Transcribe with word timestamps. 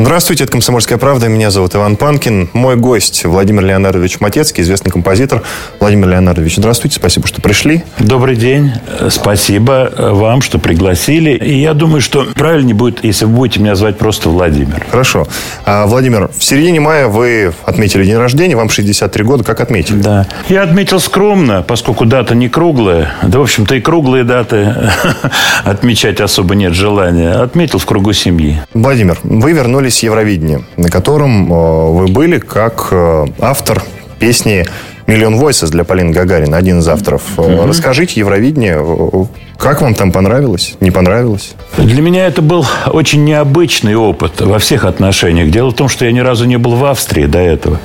Здравствуйте, 0.00 0.44
это 0.44 0.52
«Комсомольская 0.52 0.96
правда». 0.96 1.26
Меня 1.26 1.50
зовут 1.50 1.74
Иван 1.74 1.96
Панкин. 1.96 2.50
Мой 2.52 2.76
гость 2.76 3.24
Владимир 3.24 3.64
Леонардович 3.64 4.20
Матецкий, 4.20 4.62
известный 4.62 4.92
композитор. 4.92 5.42
Владимир 5.80 6.06
Леонардович, 6.10 6.54
здравствуйте, 6.54 6.96
спасибо, 7.00 7.26
что 7.26 7.42
пришли. 7.42 7.82
Добрый 7.98 8.36
день. 8.36 8.70
Спасибо 9.08 9.92
вам, 9.98 10.40
что 10.40 10.60
пригласили. 10.60 11.32
И 11.32 11.60
я 11.60 11.74
думаю, 11.74 12.00
что 12.00 12.28
правильнее 12.36 12.76
будет, 12.76 13.02
если 13.02 13.24
вы 13.24 13.32
будете 13.32 13.58
меня 13.58 13.74
звать 13.74 13.98
просто 13.98 14.28
Владимир. 14.28 14.86
Хорошо. 14.88 15.26
А, 15.64 15.88
Владимир, 15.88 16.30
в 16.32 16.44
середине 16.44 16.78
мая 16.78 17.08
вы 17.08 17.52
отметили 17.64 18.04
день 18.04 18.18
рождения, 18.18 18.54
вам 18.54 18.70
63 18.70 19.24
года. 19.24 19.42
Как 19.42 19.60
отметили? 19.60 19.98
Да. 19.98 20.28
Я 20.48 20.62
отметил 20.62 21.00
скромно, 21.00 21.62
поскольку 21.62 22.04
дата 22.04 22.36
не 22.36 22.48
круглая. 22.48 23.14
Да, 23.22 23.40
в 23.40 23.42
общем-то, 23.42 23.74
и 23.74 23.80
круглые 23.80 24.22
даты 24.22 24.76
отмечать 25.64 26.20
особо 26.20 26.54
нет 26.54 26.72
желания. 26.72 27.32
Отметил 27.32 27.80
в 27.80 27.84
кругу 27.84 28.12
семьи. 28.12 28.62
Владимир, 28.74 29.18
вы 29.24 29.50
вернулись 29.50 29.87
вернулись 29.88 30.02
Евровидение, 30.02 30.62
на 30.76 30.88
котором 30.90 31.52
э, 31.52 31.90
вы 31.92 32.08
были 32.08 32.38
как 32.38 32.88
э, 32.90 33.26
автор 33.40 33.82
песни 34.18 34.66
«Миллион 35.08 35.40
Voices» 35.40 35.70
для 35.70 35.84
Полины 35.84 36.12
Гагарина, 36.12 36.56
один 36.56 36.80
из 36.80 36.88
авторов. 36.88 37.22
Mm-hmm. 37.38 37.66
Расскажите 37.66 38.20
Евровидение, 38.20 38.78
как 39.56 39.80
вам 39.80 39.94
там 39.94 40.12
понравилось, 40.12 40.76
не 40.80 40.90
понравилось? 40.90 41.54
Для 41.78 42.02
меня 42.02 42.26
это 42.26 42.42
был 42.42 42.66
очень 42.86 43.24
необычный 43.24 43.96
опыт 43.96 44.40
во 44.42 44.58
всех 44.58 44.84
отношениях. 44.84 45.50
Дело 45.50 45.70
в 45.70 45.74
том, 45.74 45.88
что 45.88 46.04
я 46.04 46.12
ни 46.12 46.20
разу 46.20 46.44
не 46.44 46.58
был 46.58 46.76
в 46.76 46.84
Австрии 46.84 47.24
до 47.24 47.38
этого. 47.38 47.80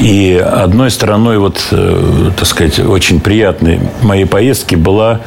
И 0.00 0.42
одной 0.42 0.90
стороной, 0.90 1.38
вот, 1.38 1.60
так 1.70 2.46
сказать, 2.46 2.80
очень 2.80 3.20
приятной 3.20 3.78
моей 4.00 4.24
поездки 4.24 4.74
была 4.74 5.20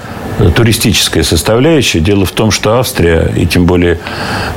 туристическая 0.56 1.24
составляющая. 1.24 2.00
Дело 2.00 2.26
в 2.26 2.32
том, 2.32 2.50
что 2.50 2.80
Австрия, 2.80 3.32
и 3.38 3.46
тем 3.46 3.66
более 3.66 4.00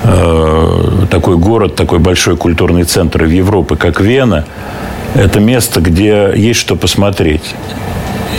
э, 0.02 1.06
такой 1.10 1.36
город, 1.36 1.76
такой 1.76 1.98
большой 1.98 2.36
культурный 2.36 2.84
центр 2.84 3.24
в 3.24 3.30
Европе, 3.30 3.76
как 3.76 4.00
Вена, 4.00 4.46
это 5.14 5.40
место, 5.40 5.80
где 5.80 6.32
есть 6.34 6.60
что 6.60 6.76
посмотреть. 6.76 7.54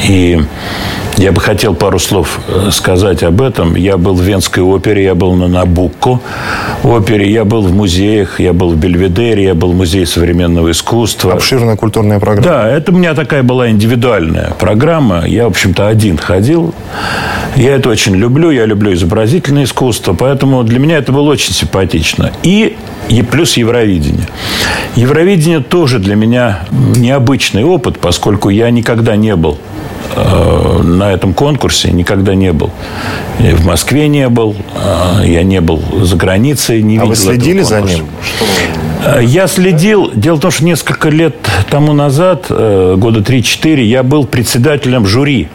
И 0.07 0.39
я 1.17 1.31
бы 1.31 1.39
хотел 1.39 1.73
пару 1.73 1.97
слов 1.97 2.39
э, 2.47 2.69
сказать 2.71 3.23
об 3.23 3.41
этом. 3.41 3.75
Я 3.75 3.97
был 3.97 4.15
в 4.15 4.21
Венской 4.21 4.61
опере, 4.61 5.03
я 5.03 5.15
был 5.15 5.33
на 5.33 5.47
Набукко 5.47 6.19
опере, 6.83 7.31
я 7.31 7.45
был 7.45 7.61
в 7.61 7.73
музеях, 7.73 8.39
я 8.39 8.51
был 8.51 8.71
в 8.71 8.77
Бельведере, 8.77 9.45
я 9.45 9.55
был 9.55 9.71
в 9.71 9.75
Музее 9.75 10.05
современного 10.05 10.71
искусства. 10.71 11.33
Обширная 11.33 11.77
культурная 11.77 12.19
программа. 12.19 12.47
Да, 12.47 12.69
это 12.69 12.91
у 12.91 12.95
меня 12.95 13.13
такая 13.13 13.43
была 13.43 13.69
индивидуальная 13.69 14.51
программа. 14.59 15.25
Я, 15.25 15.45
в 15.45 15.51
общем-то, 15.51 15.87
один 15.87 16.17
ходил. 16.17 16.73
Я 17.55 17.75
это 17.75 17.89
очень 17.89 18.15
люблю, 18.15 18.51
я 18.51 18.65
люблю 18.65 18.93
изобразительное 18.93 19.63
искусство, 19.63 20.13
поэтому 20.13 20.63
для 20.63 20.79
меня 20.79 20.97
это 20.97 21.13
было 21.13 21.29
очень 21.31 21.53
симпатично. 21.53 22.31
И, 22.43 22.75
и 23.07 23.21
плюс 23.21 23.55
Евровидение. 23.55 24.27
Евровидение 24.95 25.61
тоже 25.61 25.99
для 25.99 26.15
меня 26.15 26.59
необычный 26.69 27.63
опыт, 27.63 27.99
поскольку 27.99 28.49
я 28.49 28.69
никогда 28.69 29.15
не 29.15 29.35
был 29.37 29.57
на 30.83 31.11
этом 31.11 31.33
конкурсе 31.33 31.91
никогда 31.91 32.35
не 32.35 32.53
был. 32.53 32.69
Я 33.39 33.55
в 33.55 33.65
Москве 33.65 34.07
не 34.07 34.29
был, 34.29 34.55
э, 34.75 35.23
я 35.25 35.43
не 35.43 35.61
был 35.61 35.81
за 36.01 36.15
границей, 36.15 36.81
не 36.81 36.97
а 36.97 37.01
видел. 37.01 37.05
А 37.05 37.09
вы 37.09 37.15
следили 37.15 37.61
за 37.61 37.81
ним? 37.81 38.05
Что... 38.21 39.19
Э, 39.19 39.23
я 39.23 39.47
следил. 39.47 40.11
Дело 40.13 40.35
в 40.35 40.39
том, 40.39 40.51
что 40.51 40.63
несколько 40.63 41.09
лет 41.09 41.35
тому 41.69 41.93
назад, 41.93 42.45
года 42.49 43.19
3-4, 43.19 43.81
я 43.83 44.03
был 44.03 44.25
председателем 44.25 45.05
жюри 45.05 45.49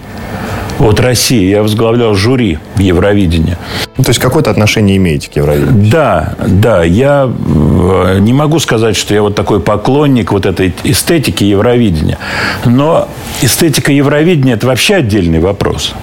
от 0.81 0.99
России. 1.01 1.49
Я 1.51 1.63
возглавлял 1.63 2.15
жюри 2.15 2.59
в 2.75 2.81
Евровидении. 2.81 3.57
Ну, 3.97 4.05
то 4.05 4.11
есть 4.11 4.21
какое-то 4.21 4.51
отношение 4.51 4.97
имеете 4.97 5.31
к 5.31 5.37
Евровидению? 5.37 5.91
Да, 5.91 6.35
да. 6.47 6.85
Я 6.85 7.31
э, 7.31 8.19
не 8.21 8.33
могу 8.33 8.59
сказать, 8.59 8.97
что 8.97 9.15
я 9.15 9.23
вот 9.23 9.35
такой 9.35 9.61
поклонник 9.61 10.33
вот 10.33 10.47
этой 10.47 10.75
эстетики 10.85 11.45
Евровидения. 11.45 12.19
Но 12.65 13.09
эстетика 13.43 13.93
Евровидения– 13.93 14.55
это 14.57 14.67
вообще 14.67 14.97
отдельный 14.97 15.41
вопрос. 15.41 15.95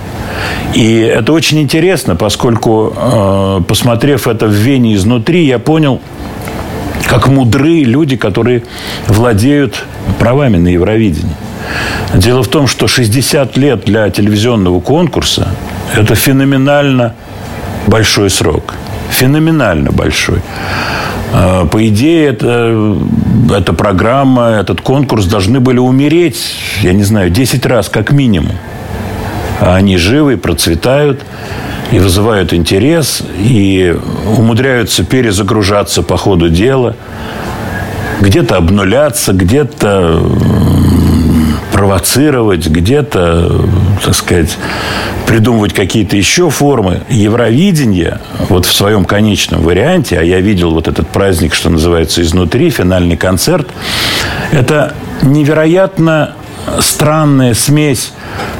И 0.74 1.00
это 1.00 1.34
очень 1.34 1.60
интересно, 1.60 2.16
поскольку, 2.16 2.94
э, 2.96 3.62
посмотрев 3.68 4.28
это 4.28 4.46
в 4.46 4.52
Вене 4.52 4.94
изнутри, 4.94 5.46
я 5.46 5.58
понял, 5.58 6.02
как 7.08 7.28
мудры 7.28 7.80
люди, 7.80 8.16
которые 8.16 8.64
владеют 9.08 9.86
правами 10.20 10.58
на 10.58 10.68
Евровидении. 10.68 11.36
Дело 12.14 12.44
в 12.44 12.48
том, 12.48 12.68
что 12.68 12.88
60 12.88 13.58
лет 13.58 13.86
для 13.86 14.10
телевизионного 14.10 14.80
конкурса– 14.80 15.50
это 15.96 16.16
феноменально 16.16 17.14
большой 17.88 18.30
срок. 18.30 18.74
Феноменально 19.12 19.92
большой. 19.92 20.42
А, 21.34 21.66
по 21.66 21.86
идее, 21.88 22.28
это, 22.28 22.98
эта 23.56 23.74
программа, 23.74 24.50
этот 24.50 24.82
конкурс 24.82 25.26
должны 25.26 25.60
были 25.60 25.80
умереть, 25.80 26.56
я 26.82 26.94
не 26.94 27.04
знаю, 27.04 27.30
10 27.30 27.66
раз 27.66 27.90
как 27.90 28.12
минимум. 28.12 28.56
А 29.60 29.76
они 29.76 29.98
живы, 29.98 30.38
процветают 30.38 31.22
и 31.92 32.00
вызывают 32.00 32.54
интерес, 32.54 33.24
и 33.40 33.96
умудряются 34.38 35.04
перезагружаться 35.04 36.04
по 36.04 36.18
ходу 36.18 36.50
дела, 36.50 36.96
где-то 38.22 38.58
обнуляться, 38.58 39.34
где-то 39.34 40.22
провоцировать, 41.78 42.66
где-то, 42.68 43.62
так 44.04 44.16
сказать, 44.16 44.58
придумывать 45.28 45.74
какие-то 45.74 46.18
еще 46.18 46.50
формы. 46.50 47.02
Евровидение, 47.08 48.20
вот 48.50 48.66
в 48.66 48.74
своем 48.74 49.06
конечном 49.06 49.62
варианте, 49.62 50.18
а 50.18 50.24
я 50.24 50.40
видел 50.42 50.72
вот 50.72 50.88
этот 50.88 51.08
праздник, 51.08 51.54
что 51.54 51.70
называется, 51.70 52.24
изнутри, 52.24 52.72
финальный 52.72 53.16
концерт, 53.16 53.68
это 54.52 54.96
невероятно 55.22 56.34
странная 56.80 57.54
смесь 57.54 58.14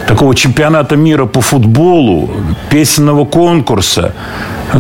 такого 0.08 0.36
чемпионата 0.36 0.96
мира 0.96 1.26
по 1.26 1.42
футболу, 1.42 2.30
песенного 2.70 3.26
конкурса, 3.26 4.14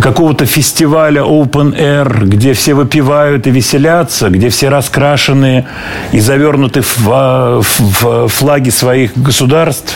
какого-то 0.02 0.46
фестиваля 0.46 1.22
Open 1.22 1.78
Air, 1.78 2.26
где 2.26 2.54
все 2.54 2.74
выпивают 2.74 3.48
и 3.48 3.52
веселятся, 3.52 4.30
где 4.30 4.50
все 4.50 4.70
раскрашены 4.70 5.66
и 6.12 6.20
завернуты 6.20 6.82
в, 6.82 6.98
в, 6.98 7.80
в 7.80 8.28
флаги 8.28 8.70
своих 8.70 9.18
государств. 9.18 9.96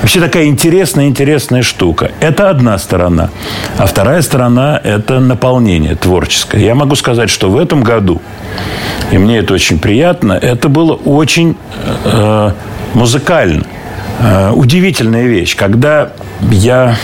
Вообще 0.00 0.20
такая 0.20 0.46
интересная, 0.46 1.06
интересная 1.06 1.62
штука. 1.62 2.10
Это 2.20 2.50
одна 2.50 2.78
сторона. 2.78 3.30
А 3.78 3.86
вторая 3.86 4.22
сторона– 4.22 4.80
это 4.84 5.20
наполнение 5.20 5.94
творческое. 5.96 6.64
Я 6.64 6.74
могу 6.74 6.94
сказать, 6.94 7.30
что 7.30 7.50
в 7.50 7.56
этом 7.56 7.82
году, 7.82 8.20
и 9.10 9.18
мне 9.18 9.38
это 9.38 9.54
очень 9.54 9.78
приятно, 9.78 10.32
это 10.34 10.68
было 10.68 10.94
очень 10.94 11.56
э, 12.04 12.50
музыкально. 12.94 13.64
Э, 14.20 14.52
удивительная 14.52 15.26
вещь. 15.26 15.56
Когда 15.56 16.12
я 16.50 16.96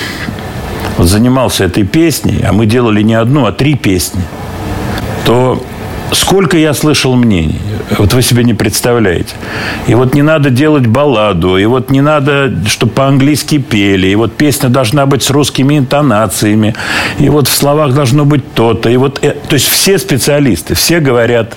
занимался 0.99 1.65
этой 1.65 1.85
песней, 1.85 2.45
а 2.47 2.53
мы 2.53 2.67
делали 2.67 3.03
не 3.03 3.15
одну, 3.15 3.47
а 3.47 3.53
три 3.53 3.75
песни, 3.75 4.23
то 5.25 5.63
сколько 6.13 6.57
я 6.57 6.75
слышал 6.75 7.15
мнений. 7.15 7.61
Вот 7.99 8.13
вы 8.15 8.23
себе 8.23 8.45
не 8.45 8.55
представляете. 8.55 9.35
И 9.87 9.95
вот 9.95 10.15
не 10.15 10.23
надо 10.23 10.51
делать 10.51 10.87
балладу, 10.87 11.57
и 11.57 11.65
вот 11.65 11.91
не 11.91 12.01
надо, 12.01 12.53
чтобы 12.67 12.93
по-английски 12.93 13.59
пели, 13.59 14.09
и 14.09 14.15
вот 14.15 14.33
песня 14.33 14.69
должна 14.69 15.07
быть 15.07 15.23
с 15.23 15.31
русскими 15.31 15.79
интонациями, 15.79 16.75
и 17.19 17.29
вот 17.29 17.49
в 17.49 17.55
словах 17.55 17.95
должно 17.95 18.25
быть 18.25 18.55
то-то. 18.55 18.91
И 18.91 18.97
вот, 18.97 19.19
э, 19.23 19.35
то 19.49 19.55
есть 19.55 19.69
все 19.69 19.99
специалисты, 19.99 20.75
все 20.75 21.01
говорят, 21.01 21.57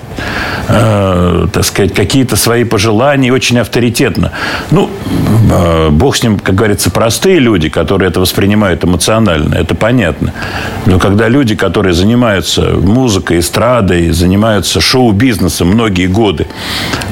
э, 0.69 1.47
так 1.51 1.65
сказать, 1.65 1.93
какие-то 1.93 2.35
свои 2.35 2.63
пожелания, 2.63 3.31
очень 3.31 3.59
авторитетно. 3.59 4.31
Ну, 4.71 4.89
э, 5.51 5.89
бог 5.89 6.15
с 6.15 6.23
ним, 6.23 6.39
как 6.39 6.55
говорится, 6.55 6.89
простые 6.91 7.39
люди, 7.39 7.69
которые 7.69 8.09
это 8.09 8.19
воспринимают 8.19 8.83
эмоционально, 8.83 9.55
это 9.55 9.75
понятно. 9.75 10.33
Но 10.85 10.99
когда 10.99 11.27
люди, 11.27 11.55
которые 11.55 11.93
занимаются 11.93 12.61
музыкой, 12.73 13.39
эстрадой, 13.39 14.11
занимаются 14.11 14.44
шоу-бизнесом 14.81 15.69
многие 15.69 16.07
годы, 16.07 16.47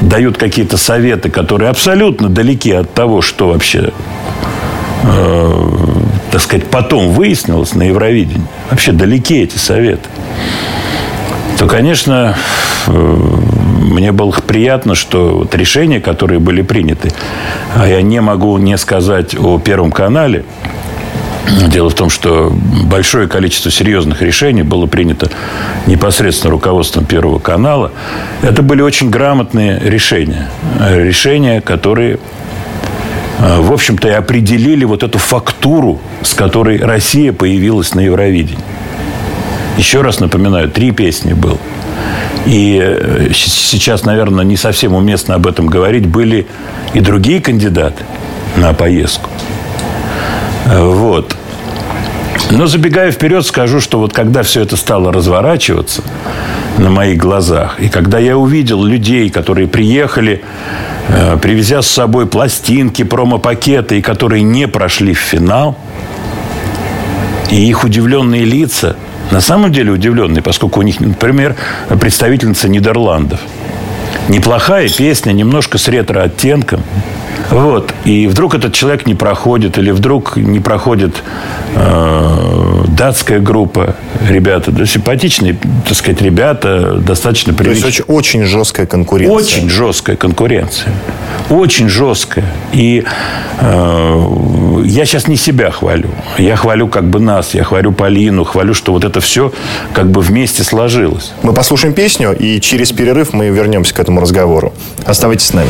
дают 0.01 0.37
какие-то 0.37 0.77
советы, 0.77 1.29
которые 1.29 1.69
абсолютно 1.69 2.29
далеки 2.29 2.71
от 2.71 2.93
того, 2.93 3.21
что 3.21 3.49
вообще 3.49 3.91
э, 5.03 5.53
так 6.31 6.41
сказать, 6.41 6.67
потом 6.67 7.09
выяснилось 7.09 7.75
на 7.75 7.83
Евровидении, 7.83 8.47
вообще 8.69 8.91
далеки 8.91 9.35
эти 9.43 9.57
советы, 9.57 10.09
то, 11.59 11.67
конечно, 11.67 12.35
э, 12.87 12.91
мне 12.91 14.11
было 14.11 14.31
приятно, 14.31 14.95
что 14.95 15.37
вот 15.37 15.53
решения, 15.55 15.99
которые 15.99 16.39
были 16.39 16.61
приняты, 16.61 17.11
а 17.75 17.87
я 17.87 18.01
не 18.01 18.19
могу 18.19 18.57
не 18.57 18.77
сказать 18.77 19.35
о 19.35 19.59
Первом 19.59 19.91
канале, 19.91 20.43
Дело 21.67 21.89
в 21.89 21.93
том, 21.93 22.09
что 22.09 22.53
большое 22.85 23.27
количество 23.27 23.69
серьезных 23.69 24.21
решений 24.21 24.63
было 24.63 24.85
принято 24.85 25.29
непосредственно 25.87 26.51
руководством 26.51 27.05
Первого 27.05 27.39
канала. 27.39 27.91
Это 28.41 28.61
были 28.61 28.81
очень 28.81 29.09
грамотные 29.09 29.79
решения. 29.79 30.49
Решения, 30.79 31.59
которые 31.59 32.19
э, 33.39 33.59
в 33.59 33.73
общем-то, 33.73 34.07
и 34.07 34.11
определили 34.11 34.85
вот 34.85 35.03
эту 35.03 35.19
фактуру, 35.19 35.99
с 36.21 36.33
которой 36.33 36.77
Россия 36.77 37.33
появилась 37.33 37.93
на 37.93 37.99
Евровидении. 37.99 38.63
Еще 39.77 40.01
раз 40.01 40.19
напоминаю, 40.19 40.69
три 40.69 40.91
песни 40.91 41.33
было. 41.33 41.57
И 42.45 42.79
э, 42.81 43.29
сейчас, 43.33 44.05
наверное, 44.05 44.45
не 44.45 44.55
совсем 44.55 44.93
уместно 44.93 45.35
об 45.35 45.47
этом 45.47 45.67
говорить. 45.67 46.05
Были 46.05 46.45
и 46.93 46.99
другие 46.99 47.41
кандидаты 47.41 48.03
на 48.55 48.73
поездку. 48.73 49.29
Вот. 50.65 51.35
Но 52.51 52.67
забегая 52.67 53.11
вперед, 53.11 53.45
скажу, 53.45 53.79
что 53.79 53.99
вот 53.99 54.13
когда 54.13 54.43
все 54.43 54.61
это 54.61 54.77
стало 54.77 55.11
разворачиваться 55.11 56.03
на 56.77 56.89
моих 56.89 57.17
глазах, 57.17 57.79
и 57.79 57.89
когда 57.89 58.19
я 58.19 58.37
увидел 58.37 58.83
людей, 58.83 59.29
которые 59.29 59.67
приехали, 59.67 60.43
э, 61.09 61.37
привезя 61.41 61.81
с 61.81 61.87
собой 61.87 62.27
пластинки, 62.27 63.03
промо-пакеты, 63.03 63.99
и 63.99 64.01
которые 64.01 64.43
не 64.43 64.67
прошли 64.67 65.13
в 65.13 65.19
финал, 65.19 65.77
и 67.49 67.67
их 67.67 67.83
удивленные 67.83 68.45
лица, 68.45 68.95
на 69.31 69.41
самом 69.41 69.71
деле 69.71 69.91
удивленные, 69.91 70.41
поскольку 70.41 70.79
у 70.79 70.83
них, 70.83 70.99
например, 70.99 71.55
представительница 71.99 72.69
Нидерландов. 72.69 73.39
Неплохая 74.29 74.89
песня, 74.89 75.31
немножко 75.31 75.77
с 75.77 75.87
ретро-оттенком– 75.87 76.81
вот. 77.53 77.93
И 78.03 78.25
вдруг 78.27 78.55
этот 78.55 78.73
человек 78.73 79.05
не 79.05 79.13
проходит, 79.13 79.77
или 79.77 79.91
вдруг 79.91 80.37
не 80.37 80.59
проходит 80.59 81.21
э, 81.75 82.83
датская 82.87 83.39
группа, 83.39 83.95
ребята, 84.27 84.71
да, 84.71 84.87
симпатичные, 84.87 85.55
так 85.87 85.95
сказать, 85.95 86.21
ребята, 86.21 86.95
достаточно 86.97 87.53
приличные. 87.53 87.81
То 87.81 87.87
есть 87.87 88.01
очень, 88.07 88.39
очень 88.39 88.45
жесткая 88.45 88.87
конкуренция. 88.87 89.35
Очень 89.35 89.69
жесткая 89.69 90.15
конкуренция. 90.15 90.93
Очень 91.51 91.89
жесткая. 91.89 92.45
И 92.71 93.03
э, 93.59 94.81
я 94.85 95.05
сейчас 95.05 95.27
не 95.27 95.35
себя 95.35 95.69
хвалю. 95.69 96.09
Я 96.39 96.55
хвалю 96.55 96.87
как 96.87 97.07
бы 97.07 97.19
нас, 97.19 97.53
я 97.53 97.63
хвалю 97.63 97.91
Полину, 97.91 98.45
хвалю, 98.45 98.73
что 98.73 98.93
вот 98.93 99.03
это 99.03 99.21
все 99.21 99.53
как 99.93 100.09
бы 100.09 100.21
вместе 100.21 100.63
сложилось. 100.63 101.33
Мы 101.43 101.53
послушаем 101.53 101.93
песню, 101.93 102.35
и 102.35 102.59
через 102.59 102.91
перерыв 102.91 103.31
мы 103.33 103.49
вернемся 103.49 103.93
к 103.93 103.99
этому 103.99 104.21
разговору. 104.21 104.73
Оставайтесь 105.05 105.45
с 105.45 105.53
нами. 105.53 105.69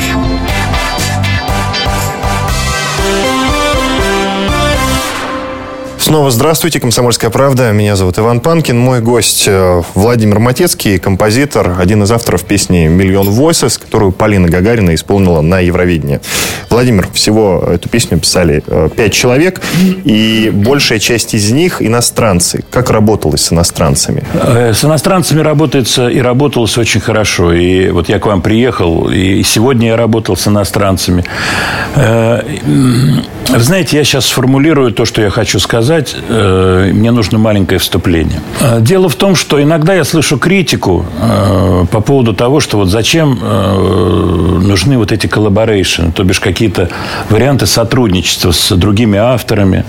Снова 6.11 6.29
здравствуйте, 6.29 6.81
«Комсомольская 6.81 7.29
правда». 7.29 7.71
Меня 7.71 7.95
зовут 7.95 8.19
Иван 8.19 8.41
Панкин. 8.41 8.77
Мой 8.77 8.99
гость 8.99 9.45
э, 9.47 9.81
Владимир 9.93 10.39
Матецкий, 10.39 10.99
композитор, 10.99 11.77
один 11.79 12.03
из 12.03 12.11
авторов 12.11 12.43
песни 12.43 12.87
«Миллион 12.87 13.29
Voices», 13.29 13.79
которую 13.81 14.11
Полина 14.11 14.49
Гагарина 14.49 14.93
исполнила 14.93 15.39
на 15.39 15.61
Евровидении. 15.61 16.19
Владимир, 16.69 17.07
всего 17.13 17.63
эту 17.65 17.87
песню 17.87 18.19
писали 18.19 18.61
э, 18.67 18.89
пять 18.93 19.13
человек, 19.13 19.61
и 20.03 20.51
большая 20.53 20.99
часть 20.99 21.33
из 21.33 21.49
них 21.51 21.81
иностранцы. 21.81 22.65
Как 22.69 22.89
работалось 22.89 23.45
с 23.45 23.53
иностранцами? 23.53 24.25
Э, 24.33 24.73
с 24.73 24.83
иностранцами 24.83 25.39
работается 25.39 26.09
и 26.09 26.19
работалось 26.19 26.77
очень 26.77 26.99
хорошо. 26.99 27.53
И 27.53 27.89
вот 27.89 28.09
я 28.09 28.19
к 28.19 28.25
вам 28.25 28.41
приехал, 28.41 29.09
и 29.09 29.43
сегодня 29.43 29.87
я 29.87 29.95
работал 29.95 30.35
с 30.35 30.45
иностранцами. 30.45 31.23
Вы 33.51 33.59
знаете, 33.59 33.97
я 33.97 34.03
сейчас 34.03 34.27
сформулирую 34.27 34.91
то, 34.91 35.05
что 35.05 35.21
я 35.21 35.29
хочу 35.29 35.59
сказать. 35.59 36.00
Э, 36.29 36.91
мне 36.93 37.11
нужно 37.11 37.37
маленькое 37.37 37.79
вступление. 37.79 38.41
Э, 38.61 38.79
дело 38.81 39.09
в 39.09 39.15
том, 39.15 39.35
что 39.35 39.61
иногда 39.61 39.93
я 39.93 40.03
слышу 40.03 40.37
критику 40.37 41.05
э, 41.19 41.85
по 41.91 42.01
поводу 42.01 42.33
того, 42.33 42.59
что 42.59 42.77
вот 42.77 42.89
зачем 42.89 43.39
нужны 44.67 44.97
вот 44.97 45.11
эти 45.11 45.27
collaboration, 45.27 46.11
то 46.11 46.23
бишь 46.23 46.39
какие-то 46.39 46.89
варианты 47.29 47.65
сотрудничества 47.65 48.51
с 48.51 48.75
другими 48.75 49.17
авторами. 49.17 49.85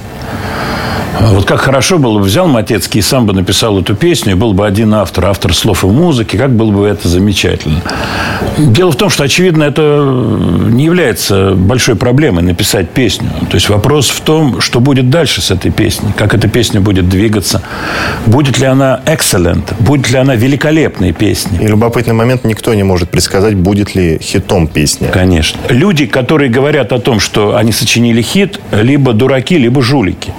Вот 1.21 1.45
как 1.45 1.61
хорошо 1.61 1.99
было 1.99 2.19
бы 2.19 2.25
взял 2.25 2.47
Матецкий 2.49 3.00
и 3.00 3.02
сам 3.02 3.26
бы 3.26 3.33
написал 3.33 3.78
эту 3.78 3.95
песню, 3.95 4.33
и 4.33 4.35
был 4.35 4.54
бы 4.54 4.66
один 4.66 4.95
автор, 4.95 5.26
автор 5.26 5.54
слов 5.54 5.85
и 5.85 5.87
музыки, 5.87 6.37
как 6.37 6.54
было 6.54 6.71
бы 6.71 6.87
это 6.87 7.09
замечательно. 7.09 7.83
Дело 8.59 8.92
в 8.92 8.97
том, 8.97 9.11
что, 9.11 9.25
очевидно, 9.25 9.64
это 9.64 10.04
не 10.71 10.85
является 10.85 11.52
большой 11.54 11.97
проблемой 11.97 12.42
написать 12.42 12.90
песню. 12.90 13.28
То 13.50 13.54
есть 13.57 13.69
вопрос 13.69 14.09
в 14.09 14.21
том, 14.21 14.61
что 14.61 14.81
будет 14.81 15.11
дальше 15.11 15.42
с 15.42 15.50
этой 15.50 15.71
песней, 15.71 16.11
как 16.16 16.35
эта 16.35 16.49
песня 16.49 16.81
будет 16.81 17.09
двигаться, 17.09 17.62
будет 18.26 18.59
ли 18.59 18.66
она 18.66 19.00
excellent, 19.07 19.75
будет 19.81 20.11
ли 20.11 20.19
она 20.19 20.35
великолепной 20.35 21.12
песней. 21.12 21.59
И 21.62 21.66
любопытный 21.66 22.14
момент, 22.14 22.45
никто 22.45 22.73
не 22.75 22.83
может 22.83 23.11
предсказать, 23.11 23.54
будет 23.54 23.95
ли 23.95 24.19
хитом 24.21 24.66
песня. 24.66 25.09
Конечно. 25.09 25.61
Люди, 25.69 26.07
которые 26.07 26.50
говорят 26.50 26.92
о 26.92 26.99
том, 26.99 27.21
что 27.21 27.57
они 27.57 27.73
сочинили 27.73 28.23
хит, 28.23 28.61
либо 28.73 29.12
дураки, 29.12 29.59
либо 29.59 29.83
жулики 29.83 30.33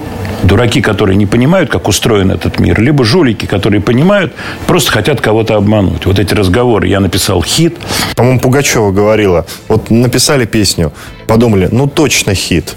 Дураки, 0.54 0.82
которые 0.82 1.16
не 1.16 1.26
понимают, 1.26 1.72
как 1.72 1.88
устроен 1.88 2.30
этот 2.30 2.60
мир, 2.60 2.80
либо 2.80 3.04
жулики, 3.04 3.48
которые 3.48 3.82
понимают, 3.82 4.34
просто 4.68 4.92
хотят 4.92 5.20
кого-то 5.20 5.56
обмануть. 5.56 6.06
Вот 6.06 6.20
эти 6.20 6.36
разговоры. 6.36 6.88
Я 6.88 7.00
написал 7.00 7.42
хит. 7.42 7.76
По-моему, 8.16 8.40
Пугачева 8.40 8.92
говорила, 8.92 9.48
вот 9.68 9.90
написали 9.90 10.46
песню, 10.46 10.94
подумали, 11.26 11.70
ну 11.72 11.88
точно 11.88 12.36
хит. 12.36 12.76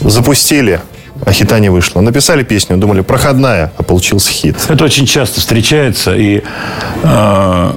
Запустили, 0.00 0.80
а 1.24 1.30
хита 1.30 1.60
не 1.60 1.68
вышло. 1.68 2.00
Написали 2.00 2.42
песню, 2.42 2.76
думали, 2.76 3.02
проходная, 3.02 3.72
а 3.76 3.84
получился 3.84 4.32
хит. 4.32 4.56
Это 4.68 4.84
очень 4.84 5.06
часто 5.06 5.38
встречается, 5.38 6.16
и 6.16 6.42
э, 7.04 7.72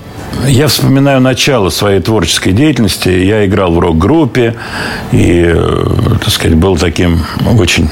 я 0.47 0.67
вспоминаю 0.67 1.21
начало 1.21 1.69
своей 1.69 2.01
творческой 2.01 2.53
деятельности. 2.53 3.09
Я 3.09 3.45
играл 3.45 3.73
в 3.73 3.77
рок-группе 3.77 4.55
и, 5.11 5.53
э, 5.55 5.85
так 6.19 6.29
сказать, 6.29 6.57
был 6.57 6.77
таким 6.77 7.23
очень 7.59 7.91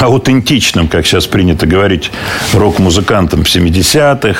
аутентичным, 0.00 0.88
как 0.88 1.06
сейчас 1.06 1.26
принято 1.26 1.66
говорить, 1.66 2.10
рок-музыкантом 2.52 3.42
70-х, 3.42 4.38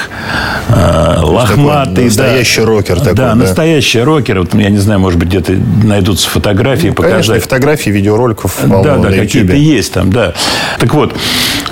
э, 0.68 1.20
лохматый. 1.20 2.04
Настоящий 2.04 2.60
да, 2.60 2.66
рокер 2.66 2.98
такой. 2.98 3.14
Да, 3.14 3.28
да, 3.28 3.34
настоящий 3.34 4.00
рокер. 4.00 4.40
Вот, 4.40 4.54
я 4.54 4.70
не 4.70 4.78
знаю, 4.78 5.00
может 5.00 5.18
быть, 5.18 5.28
где-то 5.28 5.52
найдутся 5.82 6.28
фотографии, 6.28 6.88
ну, 6.88 6.94
показать. 6.94 7.26
Конечно, 7.26 7.40
фотографии, 7.40 7.90
видеороликов 7.90 8.58
Да, 8.64 8.96
да, 8.98 9.10
какие-то 9.10 9.54
есть 9.54 9.92
там, 9.92 10.10
да. 10.10 10.34
Так 10.78 10.94
вот, 10.94 11.14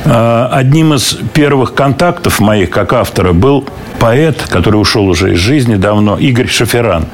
э, 0.04 0.48
одним 0.50 0.94
из 0.94 1.18
первых 1.34 1.74
контактов 1.74 2.40
моих 2.40 2.70
как 2.70 2.92
автора 2.92 3.32
был 3.32 3.66
поэт, 3.98 4.42
который 4.48 4.76
ушел 4.76 5.06
уже 5.06 5.34
из 5.34 5.38
жизни 5.38 5.76
давно, 5.76 6.18
Игорь 6.18 6.48
Шаферан. 6.48 7.06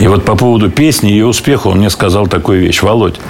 И 0.00 0.08
вот 0.08 0.24
по 0.24 0.34
поводу 0.34 0.70
песни 0.70 1.10
и 1.10 1.12
ее 1.12 1.26
успеха 1.26 1.68
он 1.68 1.78
мне 1.78 1.90
сказал 1.90 2.26
такую 2.26 2.60
вещь. 2.60 2.82
Володь, 2.82 3.20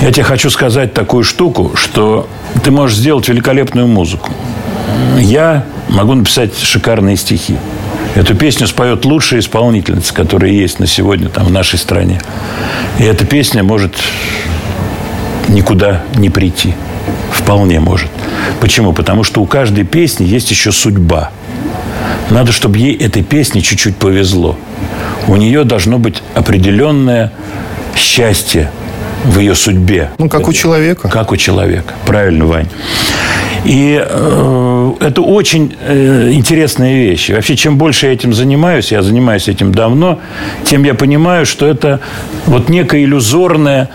я 0.00 0.12
тебе 0.12 0.22
хочу 0.22 0.48
сказать 0.50 0.94
такую 0.94 1.24
штуку, 1.24 1.72
что 1.74 2.28
ты 2.64 2.70
можешь 2.70 2.96
сделать 2.96 3.28
великолепную 3.28 3.86
музыку. 3.86 4.30
Я 5.18 5.64
могу 5.88 6.14
написать 6.14 6.58
шикарные 6.58 7.16
стихи. 7.16 7.56
Эту 8.14 8.34
песню 8.34 8.66
споет 8.66 9.04
лучшая 9.04 9.40
исполнительница, 9.40 10.14
которая 10.14 10.50
есть 10.50 10.80
на 10.80 10.86
сегодня 10.86 11.28
там, 11.28 11.46
в 11.46 11.52
нашей 11.52 11.78
стране. 11.78 12.20
И 12.98 13.04
эта 13.04 13.26
песня 13.26 13.62
может 13.62 13.94
никуда 15.48 16.02
не 16.14 16.30
прийти. 16.30 16.74
Вполне 17.30 17.78
может. 17.78 18.08
Почему? 18.60 18.92
Потому 18.92 19.22
что 19.22 19.42
у 19.42 19.46
каждой 19.46 19.84
песни 19.84 20.24
есть 20.24 20.50
еще 20.50 20.72
судьба. 20.72 21.30
Надо, 22.30 22.52
чтобы 22.52 22.78
ей 22.78 22.96
этой 22.96 23.22
песне 23.22 23.60
чуть-чуть 23.60 23.96
повезло. 23.96 24.56
У 25.28 25.36
нее 25.36 25.64
должно 25.64 25.98
быть 25.98 26.22
определенное 26.34 27.32
счастье 27.94 28.70
в 29.24 29.38
ее 29.38 29.54
судьбе. 29.54 30.10
Ну, 30.18 30.28
как 30.28 30.48
у 30.48 30.52
человека. 30.52 31.08
Как 31.08 31.32
у 31.32 31.36
человека. 31.36 31.94
Правильно, 32.06 32.46
Вань. 32.46 32.68
И 33.64 34.02
э, 34.02 34.92
это 35.00 35.20
очень 35.20 35.76
э, 35.82 36.30
интересная 36.32 36.94
вещь. 36.94 37.30
И 37.30 37.34
вообще, 37.34 37.56
чем 37.56 37.76
больше 37.76 38.06
я 38.06 38.12
этим 38.12 38.32
занимаюсь, 38.32 38.92
я 38.92 39.02
занимаюсь 39.02 39.48
этим 39.48 39.72
давно, 39.72 40.18
тем 40.64 40.84
я 40.84 40.94
понимаю, 40.94 41.44
что 41.44 41.66
это 41.66 42.00
вот 42.46 42.68
некое 42.68 43.04
иллюзорное 43.04 43.90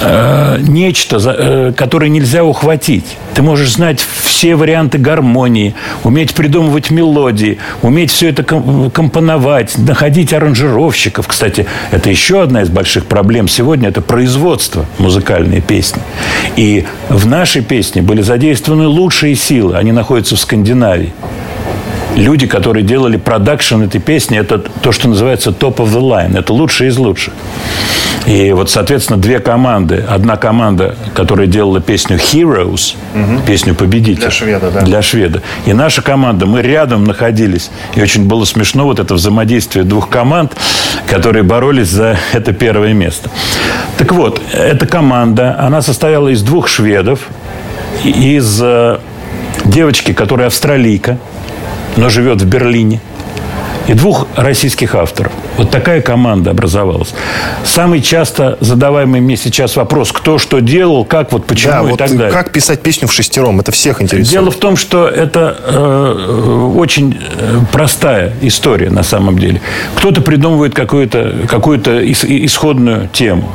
э, 0.00 0.58
нечто, 0.60 1.18
э, 1.18 1.72
которое 1.76 2.08
нельзя 2.08 2.44
ухватить. 2.44 3.16
Ты 3.34 3.42
можешь 3.42 3.72
знать 3.72 4.04
все 4.24 4.56
варианты 4.56 4.98
гармонии, 4.98 5.74
уметь 6.04 6.34
придумывать 6.34 6.90
мелодии, 6.90 7.58
уметь 7.82 8.10
все 8.10 8.28
это 8.30 8.42
компоновать, 8.42 9.76
находить 9.78 10.32
аранжировщиков. 10.32 11.26
Кстати, 11.26 11.66
это 11.90 12.10
еще 12.10 12.42
одна 12.42 12.62
из 12.62 12.68
больших 12.68 13.06
проблем 13.06 13.48
сегодня– 13.48 13.88
это 13.90 14.00
производство 14.00 14.86
музыкальной 14.98 15.60
песни. 15.60 16.02
И 16.56 16.86
в 17.08 17.26
нашей 17.26 17.62
песне 17.62 18.02
были 18.02 18.22
задействованы 18.22 18.86
лучшие 18.86 19.34
силы. 19.34 19.76
Они 19.76 19.92
находятся 19.92 20.36
в 20.36 20.40
Скандинавии 20.40 21.12
люди, 22.16 22.46
которые 22.46 22.84
делали 22.84 23.16
продакшн 23.16 23.82
этой 23.82 24.00
песни, 24.00 24.38
это 24.38 24.58
то, 24.58 24.92
что 24.92 25.08
называется 25.08 25.50
top 25.50 25.76
of 25.76 25.88
the 25.88 26.00
line. 26.00 26.38
Это 26.38 26.52
лучшие 26.52 26.88
из 26.88 26.98
лучших. 26.98 27.34
И 28.26 28.52
вот, 28.52 28.70
соответственно, 28.70 29.18
две 29.18 29.38
команды. 29.38 30.04
Одна 30.06 30.36
команда, 30.36 30.94
которая 31.14 31.46
делала 31.46 31.80
песню 31.80 32.18
Heroes, 32.18 32.94
угу. 33.14 33.40
песню 33.46 33.74
Победитель. 33.74 34.20
Для 34.20 34.30
шведа, 34.30 34.70
да. 34.70 34.80
Для 34.82 35.02
шведа. 35.02 35.42
И 35.64 35.72
наша 35.72 36.02
команда, 36.02 36.46
мы 36.46 36.60
рядом 36.60 37.04
находились. 37.04 37.70
И 37.94 38.02
очень 38.02 38.26
было 38.26 38.44
смешно 38.44 38.84
вот 38.84 39.00
это 39.00 39.14
взаимодействие 39.14 39.84
двух 39.84 40.10
команд, 40.10 40.52
которые 41.06 41.42
боролись 41.42 41.88
за 41.88 42.18
это 42.32 42.52
первое 42.52 42.92
место. 42.92 43.30
Так 43.96 44.12
вот, 44.12 44.40
эта 44.52 44.86
команда, 44.86 45.56
она 45.58 45.80
состояла 45.80 46.28
из 46.28 46.42
двух 46.42 46.68
шведов, 46.68 47.20
из 48.04 48.60
э, 48.62 48.98
девочки, 49.64 50.12
которая 50.12 50.48
австралийка, 50.48 51.18
но 51.96 52.08
живет 52.08 52.42
в 52.42 52.46
Берлине, 52.46 53.00
и 53.90 53.94
двух 53.94 54.28
российских 54.36 54.94
авторов. 54.94 55.32
Вот 55.56 55.70
такая 55.70 56.00
команда 56.00 56.52
образовалась. 56.52 57.12
Самый 57.64 58.00
часто 58.00 58.56
задаваемый 58.60 59.20
мне 59.20 59.36
сейчас 59.36 59.74
вопрос, 59.74 60.12
кто 60.12 60.38
что 60.38 60.60
делал, 60.60 61.04
как, 61.04 61.32
вот 61.32 61.44
почему 61.44 61.72
да, 61.72 61.80
и 61.80 61.90
вот 61.90 61.98
так 61.98 62.10
далее. 62.10 62.30
Как 62.30 62.52
писать 62.52 62.82
песню 62.82 63.08
в 63.08 63.12
шестером? 63.12 63.58
Это 63.58 63.72
всех 63.72 64.00
интересует. 64.00 64.30
Дело 64.30 64.50
в 64.52 64.56
том, 64.56 64.76
что 64.76 65.08
это 65.08 65.56
э, 65.64 66.72
очень 66.76 67.18
э, 67.18 67.58
простая 67.72 68.32
история 68.42 68.90
на 68.90 69.02
самом 69.02 69.38
деле. 69.38 69.60
Кто-то 69.96 70.20
придумывает 70.20 70.72
какую-то 70.72 71.46
какую 71.48 71.80
исходную 71.80 73.08
тему. 73.12 73.50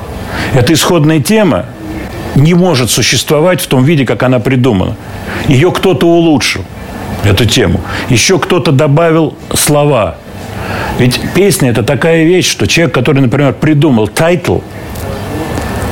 Эта 0.53 0.73
исходная 0.73 1.21
тема 1.21 1.67
не 2.35 2.53
может 2.53 2.91
существовать 2.91 3.61
в 3.61 3.67
том 3.67 3.85
виде, 3.85 4.05
как 4.05 4.21
она 4.23 4.39
придумана. 4.39 4.97
Ее 5.47 5.71
кто-то 5.71 6.07
улучшил 6.07 6.65
эту 7.27 7.45
тему. 7.45 7.81
Еще 8.09 8.39
кто-то 8.39 8.71
добавил 8.71 9.35
слова. 9.53 10.17
Ведь 10.97 11.19
песня– 11.33 11.69
это 11.71 11.83
такая 11.83 12.23
вещь, 12.23 12.49
что 12.49 12.67
человек, 12.67 12.93
который, 12.93 13.21
например, 13.21 13.53
придумал 13.53 14.07
title, 14.07 14.59